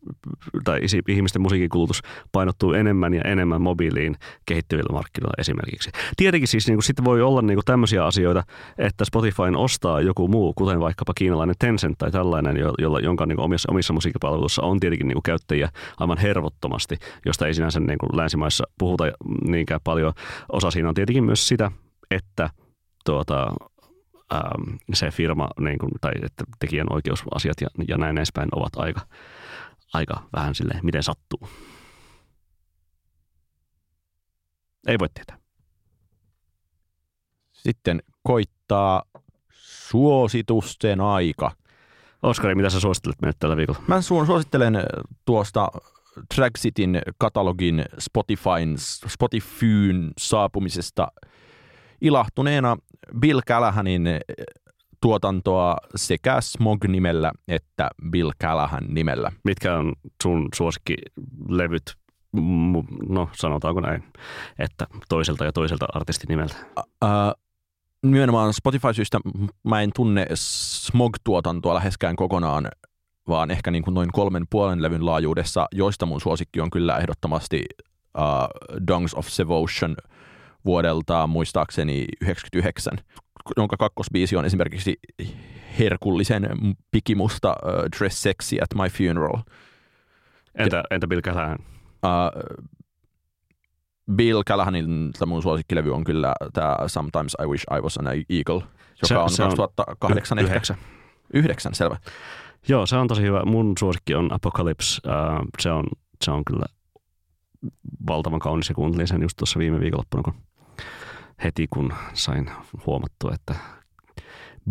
[0.65, 2.01] tai ihmisten musiikkikulutus
[2.33, 4.17] painottuu enemmän ja enemmän mobiiliin
[4.47, 5.91] kehittyvillä markkinoilla esimerkiksi.
[6.17, 8.43] Tietenkin siis niin kuin, sitten voi olla niin kuin tämmöisiä asioita,
[8.79, 13.37] että Spotifyn ostaa joku muu, kuten vaikkapa kiinalainen Tencent tai tällainen, jo- jolla, jonka niin
[13.37, 15.69] kuin omissa, omissa musiikkipalveluissa on tietenkin niin kuin käyttäjiä
[15.99, 19.05] aivan hervottomasti, josta ei sinänsä niin kuin länsimaissa puhuta
[19.45, 20.13] niinkään paljon.
[20.53, 21.71] Osa siinä on tietenkin myös sitä,
[22.11, 22.51] että
[23.05, 23.55] tuota,
[24.35, 29.01] ähm, se firma niin kuin, tai että tekijän oikeusasiat ja, ja näin edespäin ovat aika,
[29.93, 31.49] aika vähän silleen, miten sattuu.
[34.87, 35.39] Ei voi tietää.
[37.53, 39.03] Sitten koittaa
[39.51, 41.51] suositusten aika.
[42.23, 43.81] Oskari, mitä sä suosittelet meille tällä viikolla?
[43.87, 44.83] Mä su- suosittelen
[45.25, 45.69] tuosta
[46.35, 48.75] Trackcitin katalogin Spotifyn,
[49.09, 51.09] Spotifyn saapumisesta
[52.01, 52.77] ilahtuneena
[53.19, 54.09] Bill Callahanin
[55.01, 59.33] tuotantoa sekä Smog-nimellä että Bill Callahan nimellä.
[59.45, 59.93] Mitkä on
[60.23, 61.83] sun suosikkilevyt?
[63.09, 64.05] No, sanotaanko näin,
[64.59, 66.55] että toiselta ja toiselta artistinimeltä.
[66.79, 67.11] Äh,
[68.03, 69.19] nimenomaan Spotify-syystä
[69.63, 72.69] mä en tunne Smog-tuotantoa läheskään kokonaan,
[73.29, 77.65] vaan ehkä niin kuin noin kolmen puolen levyn laajuudessa, joista mun suosikki on kyllä ehdottomasti
[78.19, 79.97] uh, Dongs of Devotion
[80.65, 82.99] vuodelta muistaakseni 99,
[83.57, 84.97] jonka kakkosbiisi on esimerkiksi
[85.79, 86.49] herkullisen
[86.91, 89.43] pikimusta uh, Dress Sexy at My Funeral.
[90.55, 91.59] Entä, entä Bill Callahan?
[92.05, 92.67] Uh,
[94.17, 99.07] Bill Callahanin mun suosikkilevy on kyllä tämä Sometimes I Wish I Was an Eagle, joka
[99.07, 100.51] Se- on se on 2008 ehkä.
[100.51, 100.77] Yhdeksän.
[101.35, 101.97] Yhdeksän, selvä.
[102.69, 103.43] Joo, se on tosi hyvä.
[103.45, 105.01] Mun suosikki on Apocalypse.
[105.07, 105.85] Uh, se, on,
[106.25, 106.67] se on kyllä
[108.07, 110.35] valtavan kaunis ja kuuntelin sen just tuossa viime viikonloppuna, kun
[111.45, 112.51] heti kun sain
[112.87, 113.55] huomattua, että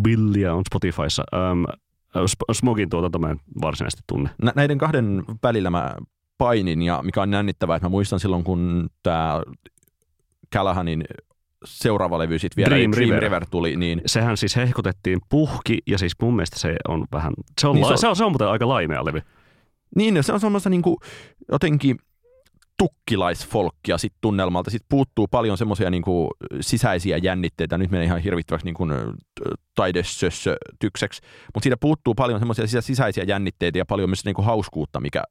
[0.02, 1.24] Billia on Spotifyssa.
[1.52, 1.66] Um,
[2.52, 4.30] Smogin tuotanto mä en varsinaisesti tunne.
[4.42, 5.96] Nä- näiden kahden välillä mä
[6.38, 9.42] painin ja mikä on jännittävää, että mä muistan silloin, kun tämä
[10.56, 11.04] Callahanin
[11.66, 13.24] seuraava levy sitten vielä Dream Dream, River.
[13.24, 17.68] River tuli, niin Sehän siis hehkutettiin puhki ja siis mun mielestä se on vähän, se
[17.68, 19.22] on, Niin niin se on, se on muuten aika laimea levy.
[19.96, 21.00] Niin, se on semmoista niinku
[21.52, 21.98] jotenkin
[22.78, 24.72] tukkilaisfolkkia sit tunnelmalta.
[24.72, 26.30] Sitten puuttuu paljon semmoisia niinku
[26.62, 27.78] sisäisiä jännitteitä.
[27.78, 28.88] Nyt menee ihan hirvittäväksi niinku
[29.76, 31.22] taidesössötykseksi.
[31.54, 35.24] Mutta siitä puuttuu paljon semmoisia sisä- sisäisiä jännitteitä ja paljon myös niinku hauskuutta, mikä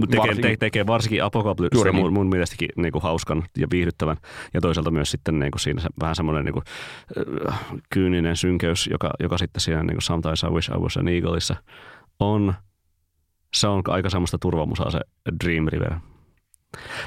[0.00, 1.94] Tekee, Varsinkin- te, tekee varsinkin Apocalypse niin.
[1.94, 4.16] mun, mun mielestäkin niin kuin hauskan ja viihdyttävän.
[4.54, 6.62] Ja toisaalta myös sitten niin kuin siinä se, vähän semmoinen niin kuin,
[7.48, 7.60] äh,
[7.90, 11.56] kyyninen synkeys, joka, joka sitten siinä niin kuin Sometimes I Wish I Was an Eagleissa
[12.20, 12.54] on.
[13.54, 15.00] Se on aika semmoista turvamusaa se
[15.44, 15.94] Dream River.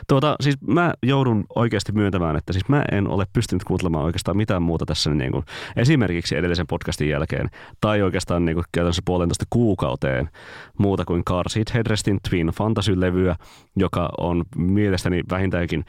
[0.07, 4.61] Tuota, siis mä joudun oikeasti myöntämään, että siis mä en ole pystynyt kuuntelemaan oikeastaan mitään
[4.61, 5.45] muuta tässä niin kuin,
[5.75, 7.49] esimerkiksi edellisen podcastin jälkeen
[7.81, 10.29] tai oikeastaan niin kuin, käytännössä puolentoista kuukauteen
[10.77, 13.35] muuta kuin Car Seat Headrestin Twin Fantasy-levyä,
[13.75, 15.85] joka on mielestäni vähintäänkin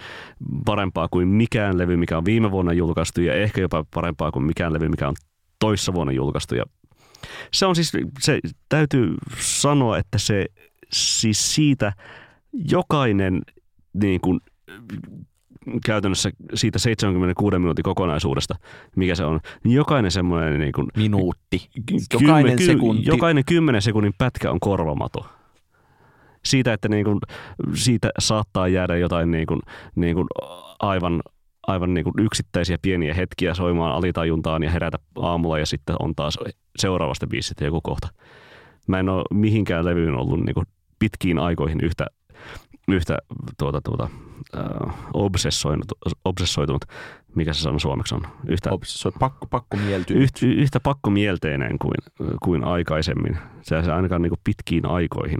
[0.64, 4.72] parempaa kuin mikään levy, mikä on viime vuonna julkaistu ja ehkä jopa parempaa kuin mikään
[4.72, 5.14] levy, mikä on
[5.58, 6.54] toissa vuonna julkaistu.
[6.54, 6.64] Ja
[7.52, 10.46] se on siis, se täytyy sanoa, että se
[10.92, 11.92] siis siitä
[12.52, 13.42] jokainen
[13.94, 14.40] niin kuin,
[15.86, 18.54] käytännössä siitä 76 minuutin kokonaisuudesta,
[18.96, 21.68] mikä se on, niin jokainen semmoinen niin kuin, minuutti.
[21.90, 23.02] Kymmen- Jokainen ky- sekunti.
[23.06, 25.26] Jokainen kymmenen sekunnin pätkä on korvamato.
[26.44, 27.18] Siitä, että niin kuin,
[27.74, 29.60] siitä saattaa jäädä jotain niin kuin,
[29.94, 30.26] niin kuin
[30.78, 31.22] aivan,
[31.66, 36.38] aivan niin kuin yksittäisiä pieniä hetkiä soimaan alitajuntaan ja herätä aamulla ja sitten on taas
[36.78, 38.08] seuraavasta biisistä joku kohta.
[38.86, 40.66] Mä en ole mihinkään levyyn ollut niin kuin
[40.98, 42.06] pitkiin aikoihin yhtä
[42.92, 43.18] yhtä
[43.58, 44.08] tuota, tuota,
[44.56, 45.86] äh, obsessoinut,
[46.24, 46.84] obsessoitunut,
[47.34, 48.22] mikä se sana suomeksi on?
[48.48, 50.26] Yhtä, Obsessoi, pakko, pakko mieltyy.
[50.42, 51.94] yhtä, pakkomielteinen kuin,
[52.42, 53.38] kuin aikaisemmin.
[53.62, 55.38] Se, se ainakaan niin kuin pitkiin aikoihin.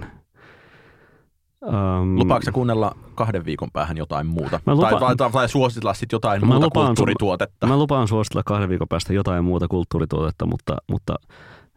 [1.66, 4.60] Um, Lupaatko sä kuunnella kahden viikon päähän jotain muuta?
[4.66, 7.66] Mä lupaan- tai, tai, tai, tai suositella sitten jotain Mä muuta lupaan kulttuurituotetta?
[7.66, 11.14] Mä lupaan suositella kahden viikon päästä jotain muuta kulttuurituotetta, mutta, mutta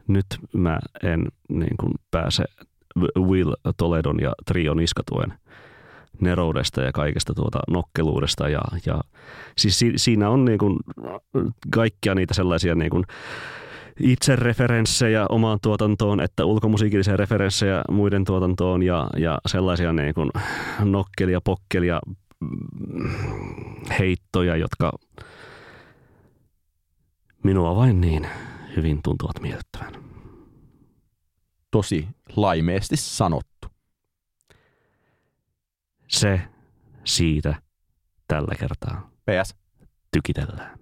[0.07, 2.43] nyt mä en niin kuin pääse
[3.19, 5.33] Will Toledon ja Trio Niskatuen
[6.21, 8.49] neroudesta ja kaikesta tuota nokkeluudesta.
[8.49, 9.01] Ja, ja
[9.57, 10.79] siis si, siinä on niin kuin
[11.69, 13.03] kaikkia niitä sellaisia niin kuin
[13.99, 20.29] itsereferenssejä omaan tuotantoon, että ulkomusiikillisia referenssejä muiden tuotantoon ja, ja sellaisia niin kuin
[20.79, 22.01] nokkelia, pokkelia,
[23.99, 24.91] heittoja, jotka
[27.43, 28.27] minua vain niin
[28.75, 29.93] hyvin tuntuvat miellyttävän.
[31.71, 33.72] Tosi laimeesti sanottu.
[36.13, 36.41] Se
[37.05, 37.55] siitä
[38.27, 39.55] tällä kertaa PS.
[40.11, 40.79] tykitellään.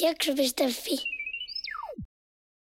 [0.00, 1.23] Jakso.fi